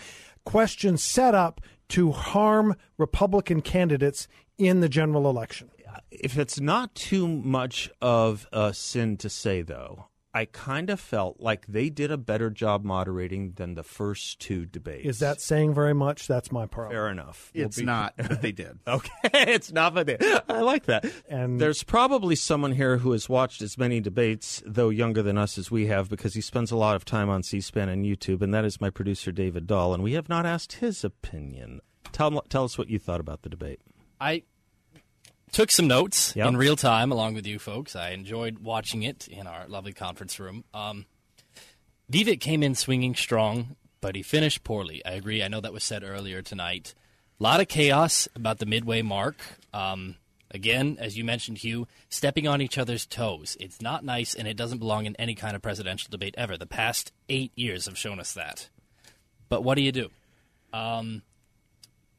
questions 0.45 1.01
set 1.01 1.33
up 1.33 1.61
to 1.87 2.11
harm 2.11 2.75
republican 2.97 3.61
candidates 3.61 4.27
in 4.57 4.81
the 4.81 4.89
general 4.89 5.29
election 5.29 5.69
if 6.11 6.37
it's 6.37 6.59
not 6.59 6.93
too 6.95 7.27
much 7.27 7.89
of 8.01 8.47
a 8.51 8.73
sin 8.73 9.17
to 9.17 9.29
say 9.29 9.61
though 9.61 10.07
I 10.33 10.45
kind 10.45 10.89
of 10.89 10.99
felt 10.99 11.41
like 11.41 11.65
they 11.67 11.89
did 11.89 12.09
a 12.09 12.17
better 12.17 12.49
job 12.49 12.85
moderating 12.85 13.53
than 13.53 13.73
the 13.73 13.83
first 13.83 14.39
two 14.39 14.65
debates. 14.65 15.05
Is 15.05 15.19
that 15.19 15.41
saying 15.41 15.73
very 15.73 15.93
much? 15.93 16.27
That's 16.27 16.51
my 16.51 16.67
problem. 16.67 16.95
Fair 16.95 17.09
enough. 17.09 17.51
It's 17.53 17.77
we'll 17.77 17.83
be... 17.83 17.85
not, 17.85 18.13
but 18.15 18.41
they 18.41 18.51
did. 18.53 18.79
okay, 18.87 19.11
it's 19.33 19.73
not, 19.73 19.93
but 19.93 20.07
they. 20.07 20.17
I 20.47 20.61
like 20.61 20.85
that. 20.85 21.05
And 21.27 21.59
there's 21.59 21.83
probably 21.83 22.35
someone 22.35 22.71
here 22.71 22.97
who 22.97 23.11
has 23.11 23.27
watched 23.27 23.61
as 23.61 23.77
many 23.77 23.99
debates, 23.99 24.63
though 24.65 24.89
younger 24.89 25.21
than 25.21 25.37
us 25.37 25.57
as 25.57 25.69
we 25.69 25.87
have, 25.87 26.09
because 26.09 26.33
he 26.33 26.41
spends 26.41 26.71
a 26.71 26.77
lot 26.77 26.95
of 26.95 27.03
time 27.03 27.29
on 27.29 27.43
C-SPAN 27.43 27.89
and 27.89 28.05
YouTube, 28.05 28.41
and 28.41 28.53
that 28.53 28.63
is 28.63 28.79
my 28.79 28.89
producer 28.89 29.33
David 29.33 29.67
Dahl, 29.67 29.93
and 29.93 30.01
we 30.01 30.13
have 30.13 30.29
not 30.29 30.45
asked 30.45 30.73
his 30.73 31.03
opinion. 31.03 31.81
Tell 32.13 32.31
tell 32.43 32.63
us 32.63 32.77
what 32.77 32.89
you 32.89 32.99
thought 32.99 33.19
about 33.19 33.41
the 33.41 33.49
debate. 33.49 33.81
I 34.21 34.43
took 35.51 35.71
some 35.71 35.87
notes 35.87 36.35
yep. 36.35 36.47
in 36.47 36.57
real 36.57 36.75
time 36.75 37.11
along 37.11 37.33
with 37.33 37.45
you 37.45 37.59
folks. 37.59 37.95
I 37.95 38.11
enjoyed 38.11 38.59
watching 38.59 39.03
it 39.03 39.27
in 39.27 39.47
our 39.47 39.67
lovely 39.67 39.93
conference 39.93 40.39
room. 40.39 40.63
Um, 40.73 41.05
Vivek 42.11 42.39
came 42.39 42.63
in 42.63 42.75
swinging 42.75 43.15
strong, 43.15 43.75
but 44.01 44.15
he 44.15 44.23
finished 44.23 44.63
poorly. 44.63 45.03
I 45.05 45.11
agree. 45.11 45.43
I 45.43 45.47
know 45.47 45.61
that 45.61 45.73
was 45.73 45.83
said 45.83 46.03
earlier 46.03 46.41
tonight. 46.41 46.93
A 47.39 47.43
lot 47.43 47.61
of 47.61 47.67
chaos 47.67 48.27
about 48.35 48.59
the 48.59 48.65
midway 48.65 49.01
mark. 49.01 49.37
Um, 49.73 50.15
again, 50.51 50.97
as 50.99 51.17
you 51.17 51.23
mentioned, 51.23 51.59
Hugh, 51.59 51.87
stepping 52.09 52.47
on 52.47 52.61
each 52.61 52.77
other's 52.77 53.05
toes. 53.05 53.57
It's 53.59 53.81
not 53.81 54.03
nice, 54.03 54.33
and 54.33 54.47
it 54.47 54.57
doesn't 54.57 54.79
belong 54.79 55.05
in 55.05 55.15
any 55.15 55.35
kind 55.35 55.55
of 55.55 55.61
presidential 55.61 56.09
debate 56.11 56.35
ever. 56.37 56.57
The 56.57 56.67
past 56.67 57.11
eight 57.29 57.51
years 57.55 57.85
have 57.85 57.97
shown 57.97 58.19
us 58.19 58.33
that. 58.33 58.69
But 59.49 59.63
what 59.63 59.75
do 59.75 59.81
you 59.81 59.91
do? 59.91 60.09
Um, 60.73 61.23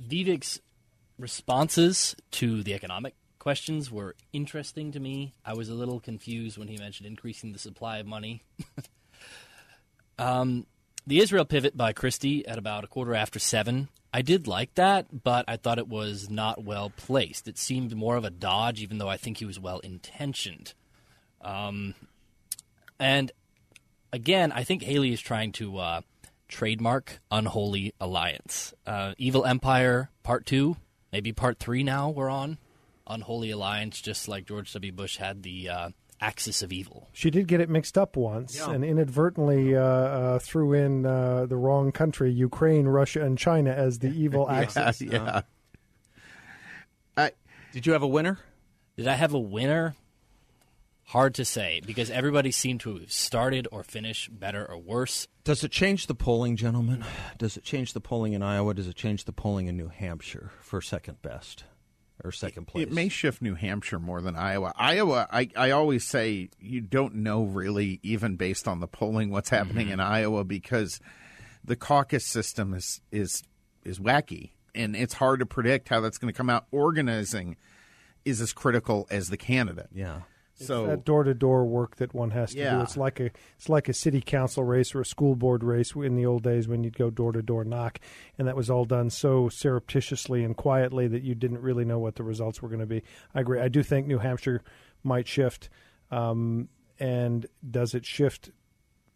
Vivek's 0.03 0.61
responses 1.19 2.17
to 2.33 2.63
the 2.63 2.75
economic 2.75 3.15
questions 3.43 3.91
were 3.91 4.15
interesting 4.33 4.93
to 4.93 5.01
me. 5.01 5.33
I 5.45 5.55
was 5.55 5.69
a 5.69 5.75
little 5.75 5.99
confused 5.99 6.57
when 6.57 6.69
he 6.69 6.77
mentioned 6.77 7.09
increasing 7.09 7.53
the 7.53 7.59
supply 7.59 7.99
of 7.99 8.07
money. 8.07 8.45
um, 10.19 10.65
the 11.09 11.19
Israel 11.19 11.45
pivot 11.45 11.77
by 11.77 11.93
Christie 11.93 12.47
at 12.47 12.57
about 12.57 12.85
a 12.85 12.87
quarter 12.87 13.17
after 13.17 13.41
seven. 13.41 13.89
I 14.15 14.23
did 14.23 14.47
like 14.47 14.73
that, 14.77 15.25
but 15.25 15.45
I 15.49 15.57
thought 15.57 15.79
it 15.79 15.89
was 15.89 16.31
not 16.31 16.63
well 16.63 16.91
placed. 16.97 17.49
It 17.49 17.59
seemed 17.59 17.97
more 17.97 18.15
of 18.15 18.25
a 18.25 18.31
dodge, 18.31 18.81
even 18.81 18.99
though 18.99 19.09
I 19.09 19.17
think 19.17 19.39
he 19.39 19.45
was 19.45 19.59
well 19.59 19.81
intentioned. 19.81 20.75
Um, 21.41 21.97
and 23.01 23.33
again, 24.13 24.53
I 24.53 24.63
think 24.63 24.85
Haley 24.85 25.13
is 25.13 25.21
trying 25.21 25.51
to 25.55 25.79
uh, 25.79 26.01
trademark 26.47 27.19
Unholy 27.33 27.93
Alliance. 28.01 28.73
Uh, 28.87 29.15
Evil 29.19 29.45
Empire 29.45 30.11
Part 30.23 30.47
2, 30.47 30.77
maybe 31.11 31.33
Part 31.33 31.59
3 31.59 31.83
now 31.83 32.09
we're 32.09 32.31
on 32.31 32.59
unholy 33.07 33.51
alliance, 33.51 34.01
just 34.01 34.29
like 34.29 34.47
George 34.47 34.73
W. 34.73 34.93
Bush 34.93 35.17
had 35.17 35.43
the 35.43 35.69
uh, 35.69 35.91
axis 36.23 36.63
of 36.63 36.73
evil. 36.73 37.09
She 37.13 37.31
did 37.31 37.49
get 37.49 37.61
it 37.61 37.69
mixed 37.69 37.99
up 37.99 38.17
once 38.17 38.57
yeah. 38.57 38.71
and 38.71 38.85
inadvertently 38.85 39.77
uh, 39.77 39.83
uh, 39.83 40.39
threw 40.39 40.73
in 40.73 41.05
uh, 41.05 41.47
the 41.47 41.57
wrong 41.57 41.93
country, 41.93 42.31
Ukraine, 42.31 42.87
Russia, 42.87 43.23
and 43.23 43.37
China, 43.37 43.71
as 43.71 43.99
the 43.99 44.09
evil 44.17 44.49
axis. 44.49 45.03
yeah. 45.03 45.43
I, 47.17 47.33
did 47.73 47.87
you 47.87 47.93
have 47.93 48.03
a 48.03 48.09
winner? 48.09 48.39
Did 48.97 49.09
I 49.09 49.15
have 49.15 49.35
a 49.35 49.41
winner? 49.41 49.97
Hard 51.07 51.35
to 51.35 51.45
say 51.45 51.83
because 51.85 52.11
everybody 52.11 52.51
seemed 52.53 52.81
to 52.81 52.97
have 52.97 53.13
started 53.13 53.69
or 53.71 53.83
finished 53.83 54.39
better 54.39 54.65
or 54.65 54.79
worse. 54.79 55.29
Does 55.45 55.63
it 55.63 55.71
change 55.71 56.07
the 56.07 56.15
polling, 56.15 56.57
gentlemen? 56.57 57.05
Does 57.37 57.57
it 57.57 57.65
change 57.65 57.93
the 57.93 58.01
polling 58.01 58.33
in 58.33 58.43
Iowa? 58.43 58.73
Does 58.73 58.87
it 58.87 58.95
change 58.95 59.25
the 59.25 59.33
polling 59.33 59.67
in 59.67 59.77
New 59.77 59.89
Hampshire 59.89 60.53
for 60.61 60.81
second 60.81 61.21
best? 61.21 61.65
Or 62.25 62.33
second 62.33 62.67
place. 62.67 62.87
It 62.87 62.93
may 62.93 63.09
shift 63.09 63.43
New 63.43 63.55
Hampshire 63.55 63.99
more 63.99 64.21
than 64.21 64.37
Iowa. 64.37 64.73
Iowa, 64.77 65.27
I, 65.31 65.49
I 65.57 65.71
always 65.71 66.07
say 66.07 66.51
you 66.61 66.81
don't 66.81 67.17
know 67.17 67.45
really, 67.45 68.01
even 68.03 68.37
based 68.37 68.69
on 68.69 68.81
the 68.81 68.87
polling, 68.87 69.31
what's 69.31 69.51
happening 69.51 69.87
mm-hmm. 69.87 69.95
in 69.95 70.01
Iowa 70.01 70.45
because 70.45 71.01
the 71.65 71.77
caucus 71.77 72.27
system 72.27 72.75
is 72.75 73.01
is 73.11 73.43
is 73.85 73.99
wacky 73.99 74.51
and 74.75 74.97
it's 74.97 75.15
hard 75.15 75.41
to 75.41 75.47
predict 75.47 75.89
how 75.89 76.01
that's 76.01 76.19
going 76.19 76.33
to 76.33 76.37
come 76.37 76.51
out. 76.51 76.67
Organizing 76.71 77.57
is 78.25 78.41
as 78.41 78.53
critical 78.53 79.07
as 79.11 79.29
the 79.29 79.37
candidate. 79.37 79.89
Yeah. 79.93 80.23
It's 80.63 80.69
so 80.69 80.87
that 80.87 81.05
door 81.05 81.25
to 81.25 81.35
door 81.35 81.65
work 81.65 81.97
that 81.97 82.15
one 82.15 82.31
has 82.31 82.53
to 82.53 82.59
yeah. 82.59 82.77
do. 82.77 82.83
It's 82.83 82.97
like 82.97 83.21
a 83.21 83.31
it's 83.57 83.69
like 83.69 83.89
a 83.89 83.93
city 83.93 84.21
council 84.21 84.65
race 84.65 84.95
or 84.95 85.01
a 85.01 85.05
school 85.05 85.35
board 85.35 85.63
race 85.63 85.95
in 85.95 86.17
the 86.17 86.27
old 86.27 86.43
days 86.43 86.69
when 86.69 86.85
you'd 86.85 86.97
go 86.97 87.11
door 87.11 87.33
to 87.33 87.43
door 87.43 87.65
knock, 87.65 87.99
and 88.39 88.49
that 88.49 88.57
was 88.57 88.71
all 88.71 88.85
done 88.85 89.11
so 89.11 89.49
surreptitiously 89.49 90.45
and 90.45 90.57
quietly 90.57 91.09
that 91.09 91.23
you 91.23 91.35
didn't 91.35 91.61
really 91.61 91.85
know 91.85 91.99
what 91.99 92.17
the 92.17 92.25
results 92.25 92.63
were 92.63 92.69
going 92.69 92.81
to 92.81 92.87
be. 92.87 93.03
I 93.35 93.41
agree. 93.41 93.61
I 93.61 93.69
do 93.69 93.83
think 93.83 94.07
New 94.07 94.19
Hampshire 94.19 94.63
might 95.03 95.29
shift. 95.29 95.69
Um, 96.11 96.69
and 96.99 97.47
does 97.69 97.95
it 97.95 98.07
shift 98.07 98.51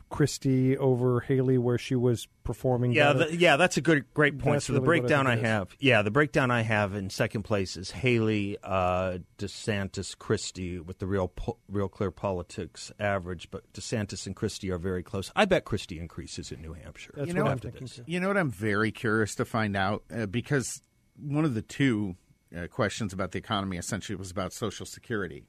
Christie 0.08 0.78
over 0.78 1.20
Haley 1.20 1.58
where 1.58 1.78
she 1.78 1.96
was 1.96 2.28
performing. 2.44 2.92
Yeah, 2.92 3.12
the, 3.12 3.36
yeah, 3.36 3.56
that's 3.56 3.76
a 3.76 3.80
good, 3.80 4.04
great 4.14 4.38
point. 4.38 4.56
That's 4.56 4.66
so 4.66 4.74
really 4.74 4.80
the 4.80 4.86
breakdown 4.86 5.26
I, 5.26 5.32
I 5.32 5.36
have, 5.36 5.76
yeah, 5.80 6.02
the 6.02 6.12
breakdown 6.12 6.50
I 6.50 6.62
have 6.62 6.94
in 6.94 7.10
second 7.10 7.42
place 7.42 7.76
is 7.76 7.90
Haley, 7.90 8.56
uh, 8.62 9.18
DeSantis, 9.38 10.16
Christie 10.16 10.78
with 10.78 11.00
the 11.00 11.06
real, 11.06 11.28
po- 11.28 11.58
real 11.68 11.88
clear 11.88 12.12
politics 12.12 12.92
average, 13.00 13.50
but 13.50 13.70
DeSantis 13.72 14.26
and 14.26 14.36
Christie 14.36 14.70
are 14.70 14.78
very 14.78 15.02
close. 15.02 15.32
I 15.34 15.44
bet 15.44 15.64
Christie 15.64 15.98
increases 15.98 16.52
in 16.52 16.62
New 16.62 16.74
Hampshire. 16.74 17.12
That's 17.16 17.28
you 17.28 17.34
know, 17.34 17.44
what 17.44 17.64
I'm 17.64 17.88
You 18.06 18.20
know 18.20 18.28
what 18.28 18.36
I'm 18.36 18.50
very 18.50 18.92
curious 18.92 19.34
to 19.36 19.44
find 19.44 19.76
out 19.76 20.04
uh, 20.14 20.26
because 20.26 20.82
one 21.20 21.44
of 21.44 21.54
the 21.54 21.62
two 21.62 22.14
uh, 22.56 22.68
questions 22.68 23.12
about 23.12 23.32
the 23.32 23.38
economy 23.38 23.76
essentially 23.76 24.14
was 24.14 24.30
about 24.30 24.52
Social 24.52 24.86
Security, 24.86 25.42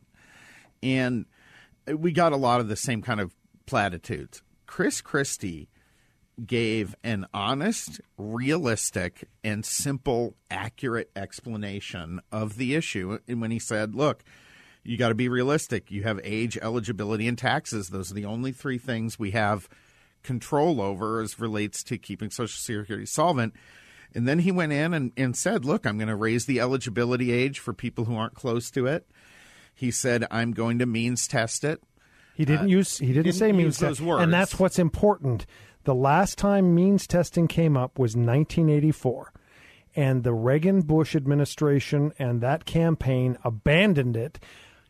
and 0.82 1.26
we 1.96 2.12
got 2.12 2.34
a 2.34 2.38
lot 2.38 2.60
of 2.60 2.68
the 2.68 2.76
same 2.76 3.04
kind 3.04 3.20
of 3.20 3.36
platitudes 3.68 4.42
Chris 4.68 5.02
Christie 5.02 5.70
gave 6.46 6.96
an 7.04 7.26
honest, 7.34 8.00
realistic, 8.18 9.28
and 9.44 9.66
simple, 9.66 10.36
accurate 10.52 11.10
explanation 11.16 12.22
of 12.32 12.58
the 12.58 12.76
issue. 12.76 13.18
And 13.28 13.42
when 13.42 13.50
he 13.50 13.58
said, 13.58 13.96
look, 13.96 14.24
you 14.84 14.98
got 14.98 15.10
to 15.10 15.16
be 15.16 15.30
realistic. 15.30 15.90
You 15.90 16.04
have 16.04 16.20
age, 16.24 16.58
eligibility, 16.62 17.28
and 17.28 17.38
taxes. 17.38 17.90
Those 17.90 18.12
are 18.12 18.16
the 18.16 18.26
only 18.26 18.52
three 18.52 18.78
things 18.78 19.18
we 19.18 19.32
have 19.32 19.68
control 20.24 20.82
over 20.82 21.22
as 21.22 21.40
relates 21.40 21.84
to 21.84 21.98
keeping 21.98 22.30
Social 22.30 22.60
Security 22.60 23.06
solvent. 23.06 23.54
And 24.14 24.28
then 24.28 24.40
he 24.40 24.52
went 24.52 24.72
in 24.72 24.94
and, 24.94 25.12
and 25.18 25.36
said, 25.36 25.66
look, 25.66 25.86
I'm 25.86 25.98
going 25.98 26.08
to 26.08 26.16
raise 26.16 26.46
the 26.46 26.60
eligibility 26.60 27.32
age 27.32 27.60
for 27.60 27.74
people 27.74 28.06
who 28.06 28.16
aren't 28.16 28.36
close 28.36 28.70
to 28.72 28.86
it. 28.86 29.08
He 29.74 29.92
said, 29.92 30.26
I'm 30.32 30.54
going 30.54 30.80
to 30.80 30.86
means 30.86 31.28
test 31.28 31.64
it. 31.64 31.82
He 32.38 32.46
didn't 32.46 32.68
uh, 32.68 32.70
use. 32.70 33.00
He 33.00 33.08
didn't, 33.08 33.24
didn't 33.24 33.38
say 33.38 33.52
means 33.52 33.80
those 33.80 34.00
words, 34.00 34.22
and 34.22 34.32
that's 34.32 34.60
what's 34.60 34.78
important. 34.78 35.48
The 35.86 35.96
last 35.96 36.38
time 36.38 36.76
means 36.76 37.08
testing 37.08 37.48
came 37.48 37.76
up 37.76 37.98
was 37.98 38.16
1984, 38.16 39.34
and 39.96 40.24
the 40.24 40.36
Reagan 40.36 40.82
Bush 40.82 41.16
administration 41.16 42.14
and 42.20 42.40
that 42.42 42.66
campaign 42.66 43.40
abandoned 43.44 44.16
it 44.16 44.38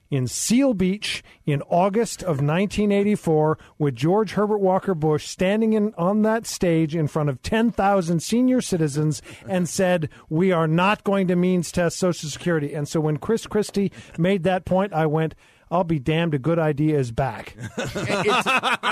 in 0.09 0.27
Seal 0.27 0.73
Beach 0.73 1.23
in 1.45 1.61
August 1.69 2.21
of 2.21 2.41
1984 2.41 3.57
with 3.77 3.95
George 3.95 4.31
Herbert 4.31 4.59
Walker 4.59 4.93
Bush 4.93 5.25
standing 5.25 5.71
in, 5.71 5.93
on 5.97 6.23
that 6.23 6.45
stage 6.45 6.97
in 6.97 7.07
front 7.07 7.29
of 7.29 7.41
10,000 7.43 8.21
senior 8.21 8.59
citizens 8.59 9.21
and 9.47 9.69
said, 9.69 10.09
We 10.29 10.51
are 10.51 10.67
not 10.67 11.05
going 11.05 11.27
to 11.29 11.37
means 11.37 11.71
test 11.71 11.97
Social 11.97 12.29
Security. 12.29 12.73
And 12.73 12.89
so 12.89 12.99
when 12.99 13.17
Chris 13.17 13.47
Christie 13.47 13.93
made 14.17 14.43
that 14.43 14.65
point, 14.65 14.91
I 14.91 15.05
went, 15.05 15.33
I'll 15.69 15.83
be 15.83 15.99
damned. 15.99 16.33
A 16.33 16.39
good 16.39 16.59
idea 16.59 16.97
is 16.97 17.11
back. 17.11 17.55
it's, 17.77 18.45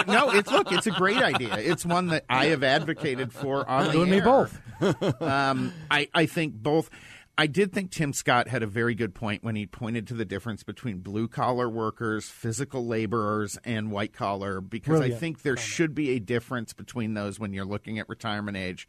no, 0.07 0.31
it's 0.31 0.51
look, 0.51 0.71
it's 0.71 0.87
a 0.87 0.91
great 0.91 1.17
idea. 1.17 1.55
It's 1.57 1.85
one 1.85 2.07
that 2.07 2.25
I 2.29 2.47
have 2.47 2.63
advocated 2.63 3.31
for 3.31 3.67
on 3.69 3.85
you 3.87 3.91
the 3.91 4.01
and 4.01 4.13
air. 4.13 4.19
me 4.19 4.21
both. 5.01 5.21
Um, 5.21 5.73
I, 5.89 6.09
I 6.13 6.25
think 6.25 6.53
both. 6.55 6.89
I 7.37 7.47
did 7.47 7.73
think 7.73 7.91
Tim 7.91 8.13
Scott 8.13 8.47
had 8.47 8.63
a 8.63 8.67
very 8.67 8.95
good 8.95 9.13
point 9.13 9.43
when 9.43 9.57
he 9.57 9.65
pointed 9.65 10.07
to 10.07 10.13
the 10.13 10.23
difference 10.23 10.63
between 10.63 10.99
blue 10.99 11.27
collar 11.27 11.69
workers, 11.69 12.29
physical 12.29 12.85
laborers, 12.87 13.57
and 13.65 13.91
white 13.91 14.13
collar, 14.13 14.61
because 14.61 14.99
Brilliant 14.99 15.15
I 15.15 15.17
think 15.17 15.41
there 15.41 15.57
should 15.57 15.93
be 15.93 16.11
a 16.11 16.19
difference 16.19 16.71
between 16.71 17.13
those 17.13 17.37
when 17.37 17.51
you're 17.51 17.65
looking 17.65 17.99
at 17.99 18.07
retirement 18.07 18.55
age. 18.55 18.87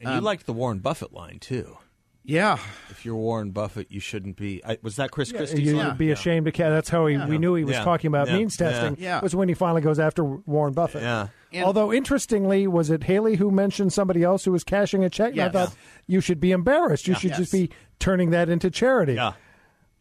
And 0.00 0.08
you 0.10 0.16
Um, 0.18 0.24
liked 0.24 0.46
the 0.46 0.52
Warren 0.52 0.80
Buffett 0.80 1.12
line 1.12 1.38
too. 1.38 1.76
Yeah, 2.24 2.58
If 2.88 3.04
you're 3.04 3.16
Warren 3.16 3.50
Buffett, 3.50 3.90
you 3.90 3.98
shouldn't 3.98 4.36
be. 4.36 4.64
I, 4.64 4.78
was 4.80 4.94
that 4.96 5.10
Chris 5.10 5.32
Christie? 5.32 5.60
You'd 5.62 5.76
line? 5.76 5.96
be 5.96 6.12
ashamed 6.12 6.46
to. 6.46 6.52
Ca- 6.52 6.70
that's 6.70 6.88
how 6.88 7.06
he, 7.06 7.16
we 7.16 7.36
knew 7.36 7.54
he 7.56 7.64
was 7.64 7.74
Yeah. 7.74 7.82
talking 7.84 8.06
about 8.08 8.28
Yeah. 8.28 8.36
means 8.36 8.56
testing. 8.56 8.96
Yeah. 9.02 9.20
Was 9.20 9.34
when 9.34 9.48
he 9.48 9.54
finally 9.54 9.82
goes 9.82 9.98
after 9.98 10.22
Warren 10.24 10.72
Buffett. 10.72 11.02
Yeah. 11.02 11.28
And- 11.52 11.64
Although 11.64 11.92
interestingly, 11.92 12.68
was 12.68 12.90
it 12.90 13.02
Haley 13.04 13.36
who 13.36 13.50
mentioned 13.50 13.92
somebody 13.92 14.22
else 14.22 14.44
who 14.44 14.52
was 14.52 14.62
cashing 14.62 15.02
a 15.04 15.10
check? 15.10 15.28
And 15.30 15.36
Yes. 15.36 15.48
I 15.48 15.52
thought 15.52 15.74
you 16.06 16.20
should 16.20 16.38
be 16.38 16.52
embarrassed. 16.52 17.08
You 17.08 17.14
should 17.14 17.30
Yes. 17.30 17.38
just 17.40 17.52
be 17.52 17.70
turning 17.98 18.30
that 18.30 18.48
into 18.48 18.70
charity. 18.70 19.14
Yeah. 19.14 19.32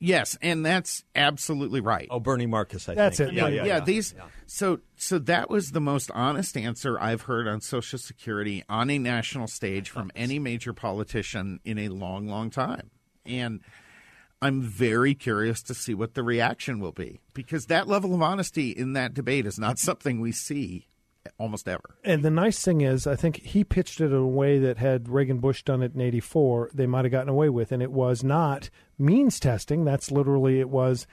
Yes, 0.02 0.38
and 0.42 0.66
that's 0.66 1.06
absolutely 1.16 1.80
right. 1.80 2.08
Oh, 2.12 2.20
Bernie 2.20 2.46
Marcus. 2.46 2.90
I 2.90 2.96
That's 2.96 3.18
think. 3.18 3.32
it. 3.32 3.36
Yeah, 3.36 3.44
Yeah, 3.44 3.50
yeah, 3.50 3.56
yeah, 3.56 3.76
yeah. 3.76 3.80
these 3.80 4.14
so 4.48 4.82
so 4.98 5.18
that 5.20 5.50
was 5.50 5.72
the 5.72 5.80
most 5.80 6.12
honest 6.12 6.58
answer 6.58 7.00
I've 7.00 7.22
heard 7.22 7.48
on 7.48 7.62
Social 7.62 7.98
Security 7.98 8.66
on 8.68 8.90
a 8.90 9.00
national 9.00 9.48
stage 9.48 9.90
from 9.90 10.12
any 10.16 10.40
major 10.40 10.74
politician 10.74 11.62
in 11.64 11.78
a 11.78 11.88
long, 11.88 12.28
long 12.28 12.50
time. 12.50 12.92
And 13.26 13.62
I'm 14.42 14.62
very 14.62 15.14
curious 15.14 15.62
to 15.64 15.74
see 15.74 15.94
what 15.94 16.16
the 16.16 16.24
reaction 16.24 16.80
will 16.80 16.92
be 16.92 17.22
because 17.34 17.68
that 17.68 17.88
level 17.88 18.16
of 18.16 18.22
honesty 18.22 18.72
in 18.72 18.94
that 18.94 19.14
debate 19.14 19.46
is 19.46 19.60
not 19.60 19.78
something 19.80 20.20
we 20.20 20.32
see 20.32 20.88
almost 21.38 21.68
ever. 21.68 21.96
And 22.04 22.24
the 22.24 22.32
nice 22.32 22.64
thing 22.64 22.82
is, 22.82 23.08
I 23.08 23.16
think 23.16 23.38
he 23.38 23.64
pitched 23.64 24.02
it 24.02 24.06
in 24.06 24.14
a 24.14 24.28
way 24.28 24.60
that 24.60 24.78
had 24.78 25.10
Reagan 25.10 25.40
Bush 25.40 25.64
done 25.64 25.82
it 25.82 25.94
in 25.94 26.02
'84, 26.02 26.72
they 26.74 26.88
might 26.88 27.06
have 27.06 27.12
gotten 27.12 27.30
away 27.30 27.50
with, 27.50 27.72
and 27.72 27.82
it 27.82 27.92
was 27.92 28.24
not 28.24 28.70
means 28.98 29.40
testing. 29.40 29.86
That's 29.86 30.12
literally 30.12 30.60
it 30.60 30.70
was. 30.70 31.08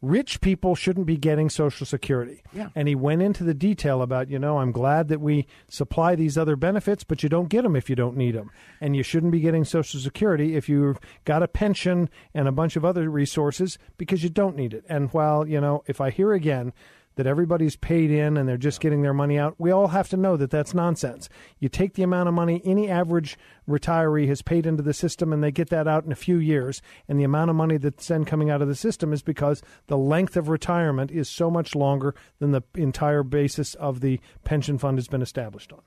Rich 0.00 0.40
people 0.40 0.74
shouldn't 0.74 1.06
be 1.06 1.16
getting 1.16 1.48
Social 1.48 1.86
Security. 1.86 2.42
Yeah. 2.52 2.70
And 2.74 2.88
he 2.88 2.96
went 2.96 3.22
into 3.22 3.44
the 3.44 3.54
detail 3.54 4.02
about, 4.02 4.28
you 4.28 4.36
know, 4.36 4.58
I'm 4.58 4.72
glad 4.72 5.06
that 5.06 5.20
we 5.20 5.46
supply 5.68 6.16
these 6.16 6.36
other 6.36 6.56
benefits, 6.56 7.04
but 7.04 7.22
you 7.22 7.28
don't 7.28 7.48
get 7.48 7.62
them 7.62 7.76
if 7.76 7.88
you 7.88 7.94
don't 7.94 8.16
need 8.16 8.34
them. 8.34 8.50
And 8.80 8.96
you 8.96 9.04
shouldn't 9.04 9.30
be 9.30 9.38
getting 9.38 9.64
Social 9.64 10.00
Security 10.00 10.56
if 10.56 10.68
you've 10.68 10.98
got 11.24 11.44
a 11.44 11.48
pension 11.48 12.10
and 12.34 12.48
a 12.48 12.52
bunch 12.52 12.74
of 12.74 12.84
other 12.84 13.08
resources 13.08 13.78
because 13.96 14.24
you 14.24 14.28
don't 14.28 14.56
need 14.56 14.74
it. 14.74 14.84
And 14.88 15.08
while, 15.10 15.46
you 15.46 15.60
know, 15.60 15.84
if 15.86 16.00
I 16.00 16.10
hear 16.10 16.32
again, 16.32 16.72
that 17.16 17.26
everybody's 17.26 17.76
paid 17.76 18.10
in 18.10 18.36
and 18.36 18.48
they're 18.48 18.56
just 18.56 18.80
getting 18.80 19.02
their 19.02 19.14
money 19.14 19.38
out. 19.38 19.54
We 19.58 19.70
all 19.70 19.88
have 19.88 20.08
to 20.10 20.16
know 20.16 20.36
that 20.36 20.50
that's 20.50 20.74
nonsense. 20.74 21.28
You 21.58 21.68
take 21.68 21.94
the 21.94 22.02
amount 22.02 22.28
of 22.28 22.34
money 22.34 22.62
any 22.64 22.88
average 22.88 23.38
retiree 23.68 24.28
has 24.28 24.42
paid 24.42 24.66
into 24.66 24.82
the 24.82 24.94
system 24.94 25.32
and 25.32 25.42
they 25.42 25.50
get 25.50 25.70
that 25.70 25.88
out 25.88 26.04
in 26.04 26.12
a 26.12 26.16
few 26.16 26.38
years, 26.38 26.82
and 27.08 27.18
the 27.18 27.24
amount 27.24 27.50
of 27.50 27.56
money 27.56 27.76
that's 27.76 28.08
then 28.08 28.24
coming 28.24 28.50
out 28.50 28.62
of 28.62 28.68
the 28.68 28.74
system 28.74 29.12
is 29.12 29.22
because 29.22 29.62
the 29.86 29.98
length 29.98 30.36
of 30.36 30.48
retirement 30.48 31.10
is 31.10 31.28
so 31.28 31.50
much 31.50 31.74
longer 31.74 32.14
than 32.38 32.52
the 32.52 32.62
entire 32.74 33.22
basis 33.22 33.74
of 33.74 34.00
the 34.00 34.20
pension 34.44 34.78
fund 34.78 34.98
has 34.98 35.08
been 35.08 35.22
established 35.22 35.72
on. 35.72 35.82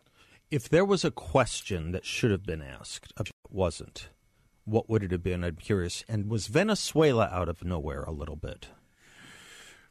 If 0.51 0.69
there 0.69 0.85
was 0.85 1.03
a 1.03 1.11
question 1.11 1.91
that 1.91 2.05
should 2.05 2.31
have 2.31 2.45
been 2.45 2.61
asked, 2.61 3.13
it 3.19 3.31
wasn't. 3.49 4.09
What 4.63 4.89
would 4.89 5.03
it 5.03 5.11
have 5.11 5.23
been? 5.23 5.43
I'm 5.43 5.55
curious. 5.55 6.03
And 6.07 6.29
was 6.29 6.47
Venezuela 6.47 7.29
out 7.31 7.49
of 7.49 7.63
nowhere 7.63 8.03
a 8.03 8.11
little 8.11 8.35
bit? 8.35 8.67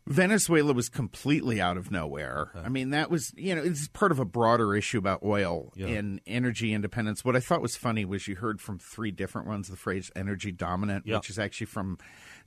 Venezuela 0.07 0.75
was 0.75 0.91
completely 0.91 1.63
out 1.63 1.79
of 1.79 1.91
nowhere. 1.91 2.51
I 2.55 2.69
mean, 2.69 2.91
that 2.91 3.11
was, 3.11 3.33
you 3.37 3.55
know, 3.55 3.63
it's 3.63 3.89
part 3.89 4.13
of 4.13 4.19
a 4.19 4.27
broader 4.27 4.75
issue 4.77 4.99
about 4.99 5.23
oil 5.23 5.73
and 5.79 6.21
energy 6.27 6.75
independence. 6.75 7.25
What 7.25 7.37
I 7.37 7.41
thought 7.41 7.63
was 7.63 7.75
funny 7.77 8.05
was 8.05 8.29
you 8.29 8.37
heard 8.37 8.61
from 8.61 8.79
three 8.79 9.11
different 9.11 9.49
ones 9.49 9.69
the 9.69 9.77
phrase 9.77 10.11
energy 10.15 10.53
dominant, 10.53 11.07
Yeah. 11.07 11.17
which 11.17 11.31
is 11.31 11.39
actually 11.39 11.69
from, 11.69 11.97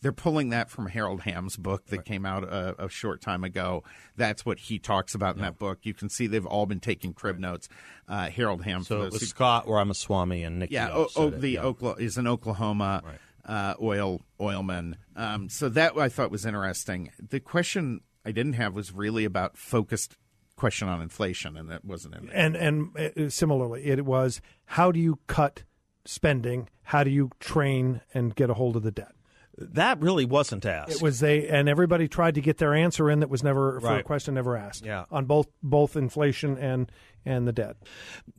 they're 0.01 0.11
pulling 0.11 0.49
that 0.49 0.69
from 0.69 0.85
Harold 0.85 1.21
Hamm's 1.21 1.57
book 1.57 1.87
that 1.87 2.05
came 2.05 2.27
out 2.27 2.43
a, 2.43 2.85
a 2.85 2.89
short 2.89 3.21
time 3.21 3.43
ago. 3.43 3.83
That's 4.15 4.45
what 4.45 4.59
he 4.59 4.77
talks 4.77 5.15
about 5.15 5.35
in 5.35 5.41
that 5.41 5.57
book. 5.57 5.79
You 5.81 5.95
can 5.95 6.09
see 6.09 6.27
they've 6.27 6.45
all 6.45 6.67
been 6.67 6.79
taking 6.79 7.11
crib 7.13 7.39
notes. 7.39 7.69
Uh, 8.07 8.29
Harold 8.29 8.63
Hamm, 8.65 8.83
So 8.83 9.01
it 9.01 9.11
was 9.13 9.19
who- 9.21 9.25
Scott 9.25 9.67
Ramaswamy 9.67 10.43
and 10.43 10.59
Nikki. 10.59 10.75
yeah, 10.75 10.91
O 10.91 11.05
o- 11.05 11.07
said 11.07 11.21
o- 11.23 11.27
it, 11.29 11.41
the 11.41 11.49
yeah. 11.49 11.61
Okla- 11.63 11.99
is 11.99 12.17
an 12.17 12.27
Oklahoma 12.27 13.01
uh, 13.47 13.73
oil 13.81 14.21
oilman. 14.39 14.95
Um, 15.15 15.49
so 15.49 15.69
that 15.69 15.97
I 15.97 16.09
thought 16.09 16.29
was 16.31 16.45
interesting. 16.45 17.11
The 17.29 17.39
question 17.39 18.01
I 18.25 18.31
didn't 18.31 18.53
have 18.53 18.75
was 18.75 18.91
really 18.91 19.25
about 19.25 19.57
focused 19.57 20.17
question 20.57 20.87
on 20.89 21.01
inflation, 21.01 21.55
and 21.57 21.69
that 21.69 21.85
wasn't 21.85 22.15
in 22.15 22.25
there. 22.27 22.35
And 22.35 22.55
and 22.55 22.97
uh, 23.17 23.29
similarly, 23.29 23.85
it 23.85 24.05
was 24.05 24.41
how 24.65 24.91
do 24.91 24.99
you 24.99 25.19
cut 25.27 25.63
spending? 26.05 26.69
How 26.83 27.03
do 27.03 27.09
you 27.09 27.29
train 27.39 28.01
and 28.13 28.35
get 28.35 28.49
a 28.49 28.53
hold 28.53 28.75
of 28.75 28.83
the 28.83 28.91
debt? 28.91 29.11
That 29.59 29.99
really 30.01 30.25
wasn't 30.25 30.65
asked. 30.67 30.91
It 30.91 31.01
was 31.01 31.19
they, 31.19 31.47
and 31.47 31.67
everybody 31.67 32.07
tried 32.07 32.35
to 32.35 32.41
get 32.41 32.59
their 32.59 32.75
answer 32.75 33.09
in 33.09 33.21
that 33.21 33.29
was 33.29 33.43
never 33.43 33.79
for 33.79 33.87
a 33.87 33.91
Right. 33.95 34.05
question 34.05 34.35
never 34.35 34.55
asked. 34.55 34.85
Yeah. 34.85 35.05
on 35.09 35.25
both 35.25 35.47
both 35.63 35.95
inflation 35.95 36.57
and 36.59 36.91
and 37.25 37.47
the 37.47 37.53
debt. 37.53 37.77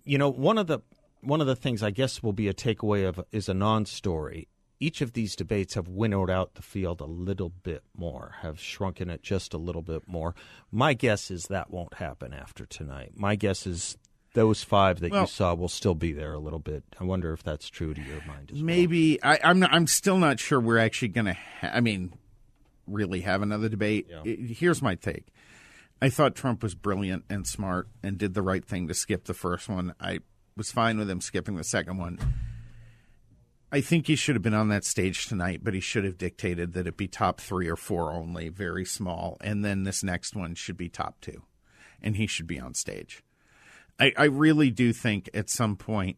you 0.05 0.17
know 0.19 0.29
one 0.31 0.59
of 0.59 0.67
the 0.69 0.79
one 1.21 1.41
of 1.41 1.47
the 1.49 1.57
things 1.57 1.83
I 1.83 1.91
guess 1.91 2.23
will 2.23 2.33
be 2.33 2.47
a 2.47 2.55
takeaway 2.55 3.07
of 3.09 3.21
is 3.33 3.49
a 3.49 3.55
non-story. 3.55 4.47
Each 4.81 5.01
of 5.01 5.13
these 5.13 5.35
debates 5.35 5.75
have 5.75 5.89
winnowed 5.89 6.31
out 6.31 6.55
the 6.55 6.63
field 6.63 7.01
a 7.01 7.05
little 7.05 7.49
bit 7.49 7.83
more, 7.97 8.37
have 8.43 8.61
shrunken 8.61 9.11
it 9.11 9.23
just 9.23 9.53
a 9.53 9.59
little 9.59 9.83
bit 9.83 10.07
more. 10.07 10.35
My 10.71 10.95
guess 10.95 11.31
is 11.33 11.45
that 11.47 11.71
won't 11.71 11.95
happen 11.95 12.33
after 12.33 12.65
tonight. 12.65 13.13
My 13.17 13.35
guess 13.35 13.67
is 13.67 13.97
those 14.35 14.63
five 14.63 15.01
that 15.01 15.11
Well- 15.11 15.23
you 15.23 15.27
saw 15.27 15.55
will 15.55 15.69
still 15.69 15.97
be 15.97 16.13
there 16.13 16.33
a 16.33 16.39
little 16.39 16.61
bit. 16.61 16.85
I 17.01 17.05
wonder 17.05 17.33
if 17.33 17.43
that's 17.43 17.69
true 17.69 17.93
to 17.93 18.01
your 18.01 18.23
mind 18.25 18.51
as 18.53 18.59
well. 18.59 18.67
Maybe 18.67 19.21
I, 19.23 19.41
I'm 19.43 19.59
not, 19.59 19.73
I'm 19.73 19.89
still 19.89 20.19
not 20.19 20.39
sure 20.39 20.61
we're 20.61 20.79
actually 20.79 21.09
going 21.09 21.27
to. 21.27 21.35
Ha- 21.35 21.71
I 21.75 21.81
mean, 21.81 22.13
really 22.87 23.23
have 23.23 23.43
another 23.43 23.69
debate. 23.69 24.09
I- 24.25 24.29
here's 24.29 24.81
my 24.81 24.95
take. 24.95 25.27
I 26.01 26.09
thought 26.09 26.37
Trump 26.37 26.63
was 26.63 26.77
brilliant 26.77 27.25
and 27.29 27.45
smart 27.49 27.89
and 28.05 28.17
did 28.17 28.35
the 28.35 28.43
right 28.43 28.65
thing 28.65 28.87
to 28.87 28.95
skip 28.95 29.25
the 29.25 29.35
first 29.35 29.69
one. 29.69 29.95
I 29.99 30.21
was 30.57 30.71
fine 30.71 30.99
with 30.99 31.11
him 31.11 31.21
skipping 31.21 31.57
the 31.57 31.65
second 31.65 31.97
one. 31.99 32.19
I 33.71 33.83
think 33.83 34.07
he 34.07 34.17
should 34.17 34.35
have 34.35 34.43
been 34.43 34.55
on 34.55 34.69
that 34.69 34.85
stage 34.85 35.27
tonight, 35.27 35.61
but 35.63 35.75
he 35.75 35.81
should 35.81 36.05
have 36.05 36.17
dictated 36.17 36.73
that 36.73 36.87
it 36.87 36.97
be 36.97 37.07
top 37.07 37.41
three 37.41 37.69
or 37.69 37.77
four 37.77 38.13
only, 38.13 38.49
very 38.49 38.85
small, 38.85 39.37
and 39.43 39.65
then 39.65 39.85
this 39.85 40.03
next 40.03 40.35
one 40.35 40.55
should 40.55 40.77
be 40.77 40.89
top 40.89 41.21
two, 41.21 41.43
and 42.01 42.17
he 42.17 42.27
should 42.27 42.47
be 42.47 42.59
on 42.59 42.73
stage. 42.73 43.23
I, 44.01 44.13
I 44.17 44.25
really 44.25 44.71
do 44.71 44.93
think 44.93 45.29
at 45.35 45.51
some 45.51 45.77
point, 45.77 46.17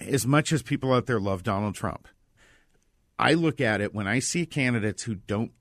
as 0.00 0.26
much 0.26 0.52
as 0.52 0.62
people 0.62 0.92
out 0.92 1.06
there 1.06 1.20
love 1.20 1.44
Donald 1.44 1.76
Trump, 1.76 2.08
I 3.18 3.34
look 3.34 3.60
at 3.60 3.80
it 3.80 3.94
when 3.94 4.08
I 4.08 4.18
see 4.18 4.46
candidates 4.46 5.04
who 5.04 5.14
don't 5.14 5.52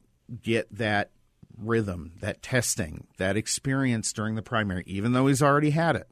get 0.41 0.67
that 0.75 1.11
rhythm, 1.57 2.13
that 2.21 2.41
testing, 2.41 3.07
that 3.17 3.37
experience 3.37 4.13
during 4.13 4.35
the 4.35 4.41
primary, 4.41 4.83
even 4.87 5.13
though 5.13 5.27
he's 5.27 5.41
already 5.41 5.71
had 5.71 5.95
it, 5.95 6.07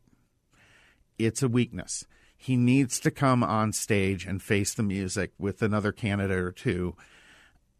it's 1.17 1.43
a 1.43 1.47
weakness. 1.47 2.05
He 2.45 2.57
needs 2.57 2.99
to 2.99 3.09
come 3.09 3.43
on 3.43 3.73
stage 3.73 4.27
and 4.27 4.39
face 4.39 4.75
the 4.75 4.83
music 4.83 5.31
with 5.39 5.63
another 5.63 5.91
candidate 5.91 6.37
or 6.37 6.51
two. 6.51 6.95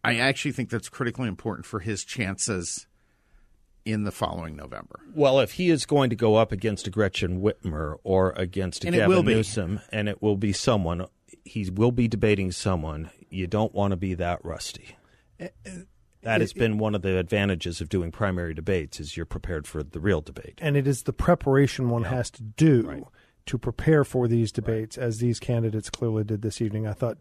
I 0.03 0.15
actually 0.17 0.53
think 0.53 0.71
that's 0.71 0.89
critically 0.89 1.27
important 1.27 1.67
for 1.67 1.81
his 1.81 2.03
chances 2.03 2.87
in 3.85 4.05
the 4.05 4.11
following 4.11 4.55
November. 4.55 5.01
Well, 5.13 5.39
if 5.39 5.51
he 5.51 5.69
is 5.69 5.85
going 5.85 6.09
to 6.09 6.15
go 6.15 6.33
up 6.37 6.51
against 6.51 6.87
a 6.87 6.89
Gretchen 6.89 7.43
Whitmer 7.43 7.97
or 8.03 8.31
against 8.31 8.83
a 8.83 8.87
And 8.87 8.95
Gavin. 8.95 9.23
Newsom, 9.23 9.81
and 9.91 10.09
it 10.09 10.19
will 10.23 10.35
be 10.35 10.51
someone, 10.51 11.05
he 11.43 11.69
will 11.69 11.91
be 11.91 12.07
debating 12.07 12.51
someone. 12.51 13.11
You 13.29 13.45
don't 13.45 13.71
want 13.71 13.91
to 13.91 13.97
be 13.97 14.15
that 14.15 14.43
rusty. 14.43 14.97
Eh, 15.39 15.49
eh, 15.63 15.71
that 16.23 16.41
has 16.41 16.53
been 16.53 16.79
one 16.79 16.95
of 16.95 17.03
the 17.03 17.19
advantages 17.19 17.81
of 17.81 17.89
doing 17.89 18.11
primary 18.11 18.55
debates 18.55 18.99
is 18.99 19.15
you're 19.15 19.27
prepared 19.27 19.67
for 19.67 19.83
the 19.83 19.99
real 19.99 20.21
debate. 20.21 20.57
and 20.59 20.75
it 20.75 20.87
is 20.87 21.03
the 21.03 21.13
preparation 21.13 21.91
one 21.91 22.05
has 22.05 22.31
to 22.31 22.41
do 22.41 23.05
to 23.45 23.57
prepare 23.57 24.03
for 24.03 24.27
these 24.27 24.51
debates, 24.51 24.97
as 24.97 25.19
these 25.19 25.39
candidates 25.39 25.89
clearly 25.89 26.23
did 26.23 26.41
this 26.41 26.61
evening. 26.61 26.87
I 26.87 26.93
thought 26.93 27.17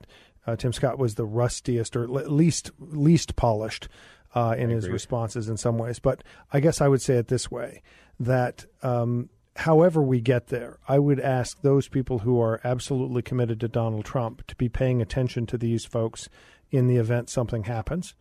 uh, 0.47 0.57
Tim 0.57 0.73
Scott 0.73 0.99
was 0.99 1.15
the 1.15 1.25
rustiest 1.25 1.97
or 1.97 2.09
le- 2.09 2.29
least 2.29 2.71
least 2.79 3.37
polished 3.37 3.89
uh, 4.35 4.55
in 4.59 4.71
his 4.71 4.89
responses 4.89 5.49
in 5.49 5.57
some 5.57 5.79
ways. 5.79 5.99
But 5.99 6.25
I 6.53 6.61
guess 6.61 6.81
I 6.81 6.89
would 6.89 7.03
say 7.03 7.17
it 7.17 7.29
this 7.29 7.51
way: 7.51 7.83
that 8.19 8.67
um, 8.83 9.29
however 9.57 10.03
we 10.03 10.21
get 10.21 10.49
there, 10.49 10.79
I 10.89 10.99
would 10.99 11.21
ask 11.21 11.61
those 11.61 11.89
people 11.89 12.21
who 12.21 12.41
are 12.41 12.61
absolutely 12.65 13.23
committed 13.23 13.61
to 13.61 13.69
Donald 13.69 14.05
Trump 14.05 14.47
to 14.47 14.57
be 14.57 14.69
paying 14.69 15.01
attention 15.01 15.47
to 15.47 15.59
these 15.59 15.85
folks 15.85 16.29
in 16.71 16.87
the 16.87 16.97
event 16.97 17.31
something 17.31 17.65
happens. 17.65 18.15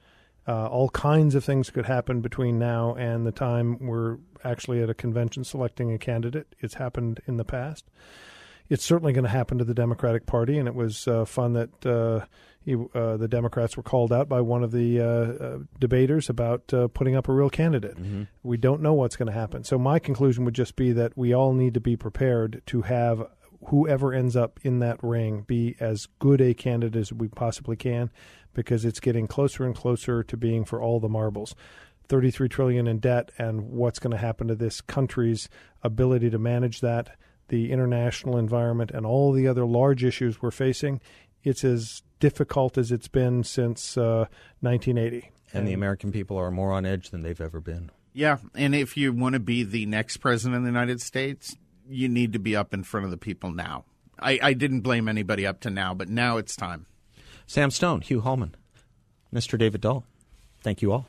Uh, 0.48 0.68
all 0.68 0.90
kinds 0.90 1.36
of 1.36 1.44
things 1.44 1.70
could 1.70 1.86
happen 1.86 2.20
between 2.22 2.60
now 2.60 2.94
and 2.96 3.26
the 3.26 3.32
time 3.32 3.78
we're 3.80 4.18
actually 4.44 4.82
at 4.84 4.90
a 4.90 4.94
convention 4.94 5.44
selecting 5.44 5.92
a 5.94 5.98
candidate. 5.98 6.54
It's 6.60 6.74
happened 6.74 7.22
in 7.28 7.38
the 7.38 7.46
past. 7.46 7.86
it's 8.70 8.84
certainly 8.84 9.14
going 9.14 9.24
to 9.24 9.30
happen 9.30 9.58
to 9.58 9.64
the 9.64 9.74
Democratic 9.74 10.26
Party, 10.26 10.58
and 10.58 10.68
it 10.68 10.76
was 10.76 11.08
uh, 11.08 11.26
fun 11.26 11.54
that 11.54 11.86
uh, 11.86 12.26
he, 12.66 12.76
uh, 12.96 13.18
the 13.18 13.28
Democrats 13.28 13.76
were 13.76 13.84
called 13.84 14.14
out 14.14 14.30
by 14.30 14.42
one 14.42 14.64
of 14.64 14.72
the 14.72 15.00
uh, 15.00 15.06
uh, 15.06 15.58
debaters 15.80 16.30
about 16.30 16.74
uh, 16.74 16.88
putting 16.88 17.16
up 17.16 17.28
a 17.28 17.34
real 17.34 17.50
candidate. 17.50 17.98
Mm-hmm. 17.98 18.24
We 18.42 18.58
don't 18.58 18.82
know 18.82 18.94
what's 18.94 19.16
going 19.16 19.28
to 19.28 19.38
happen. 19.38 19.64
So 19.64 19.78
my 19.78 20.00
conclusion 20.00 20.46
would 20.46 20.56
just 20.56 20.76
be 20.76 20.92
that 20.94 21.18
we 21.18 21.34
all 21.34 21.54
need 21.54 21.74
to 21.74 21.80
be 21.82 21.96
prepared 21.98 22.62
to 22.68 22.84
have 22.84 23.28
whoever 23.68 24.14
ends 24.14 24.36
up 24.36 24.60
in 24.64 24.80
that 24.80 25.02
ring 25.04 25.42
be 25.42 25.76
as 25.80 26.08
good 26.20 26.42
a 26.42 26.54
candidate 26.54 27.00
as 27.00 27.14
we 27.14 27.28
possibly 27.30 27.76
can, 27.76 28.12
because 28.54 28.86
it's 28.86 29.00
getting 29.00 29.28
closer 29.28 29.66
and 29.66 29.76
closer 29.76 30.24
to 30.24 30.38
being 30.38 30.66
for 30.66 30.82
all 30.82 31.00
the 31.00 31.10
marbles. 31.10 31.56
33 32.10 32.50
trillion 32.50 32.88
in 32.88 33.00
debt 33.00 33.32
and 33.38 33.62
what's 33.70 34.00
going 34.00 34.12
to 34.12 34.18
happen 34.18 34.48
to 34.48 34.56
this 34.56 34.82
country's 34.82 35.50
ability 35.84 36.30
to 36.30 36.38
manage 36.38 36.82
that 36.82 37.18
the 37.48 37.72
international 37.72 38.38
environment 38.38 38.92
and 38.92 39.06
all 39.06 39.32
the 39.32 39.48
other 39.48 39.66
large 39.66 40.04
issues 40.04 40.42
we're 40.42 40.52
facing 40.52 41.00
it's 41.44 41.63
as 41.63 42.04
difficult 42.20 42.78
as 42.78 42.92
it's 42.92 43.08
been 43.08 43.44
since 43.44 43.98
uh, 43.98 44.26
1980 44.62 45.30
and 45.54 45.68
the 45.68 45.74
American 45.74 46.12
people 46.12 46.38
are 46.38 46.52
more 46.52 46.72
on 46.72 46.86
edge 46.86 47.12
than 47.12 47.22
they've 47.22 47.39
ever 47.39 47.60
been. 47.60 47.92
Yeah, 48.13 48.38
and 48.56 48.76
if 48.76 48.98
you 48.98 49.13
want 49.13 49.34
to 49.34 49.39
be 49.39 49.63
the 49.63 49.86
next 49.86 50.18
president 50.18 50.58
of 50.58 50.63
the 50.63 50.70
United 50.70 51.02
States, 51.02 51.56
you 51.88 52.10
need 52.10 52.34
to 52.34 52.39
be 52.39 52.56
up 52.56 52.74
in 52.74 52.84
front 52.84 53.06
of 53.06 53.12
the 53.12 53.18
people 53.18 53.52
now. 53.52 53.86
I, 54.20 54.39
I 54.42 54.54
didn't 54.54 54.82
blame 54.82 55.08
anybody 55.08 55.46
up 55.46 55.60
to 55.62 55.70
now, 55.70 55.94
but 55.94 56.10
now 56.10 56.38
it's 56.38 56.56
time. 56.56 56.86
Sam 57.48 57.72
Stone, 57.72 58.02
Hugh 58.02 58.22
Hallman, 58.22 58.56
Mr. 59.34 59.58
David 59.58 59.82
Dahl, 59.82 60.06
thank 60.62 60.82
you 60.82 60.92
all. 60.92 61.08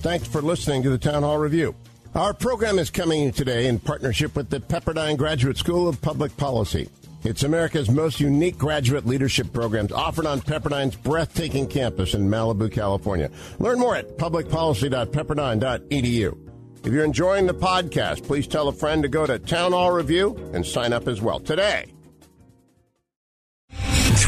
Thanks 0.00 0.26
for 0.26 0.42
listening 0.42 0.82
to 0.82 0.90
the 0.90 0.98
Town 0.98 1.22
Hall 1.22 1.38
Review. 1.38 1.74
Our 2.14 2.34
program 2.34 2.78
is 2.78 2.90
coming 2.90 3.32
today 3.32 3.66
in 3.66 3.80
partnership 3.80 4.36
with 4.36 4.50
the 4.50 4.60
Pepperdine 4.60 5.16
Graduate 5.16 5.56
School 5.56 5.88
of 5.88 6.00
Public 6.00 6.36
Policy. 6.36 6.88
It's 7.24 7.42
America's 7.42 7.90
most 7.90 8.20
unique 8.20 8.58
graduate 8.58 9.06
leadership 9.06 9.50
programs 9.50 9.92
offered 9.92 10.26
on 10.26 10.42
Pepperdine's 10.42 10.94
breathtaking 10.94 11.66
campus 11.66 12.12
in 12.12 12.28
Malibu, 12.28 12.70
California. 12.70 13.30
Learn 13.58 13.78
more 13.78 13.96
at 13.96 14.18
publicpolicy.pepperdine.edu. 14.18 16.38
If 16.84 16.92
you're 16.92 17.02
enjoying 17.02 17.46
the 17.46 17.54
podcast, 17.54 18.26
please 18.26 18.46
tell 18.46 18.68
a 18.68 18.72
friend 18.72 19.02
to 19.02 19.08
go 19.08 19.26
to 19.26 19.38
Town 19.38 19.72
Hall 19.72 19.90
Review 19.90 20.36
and 20.52 20.66
sign 20.66 20.92
up 20.92 21.08
as 21.08 21.22
well 21.22 21.40
today. 21.40 21.93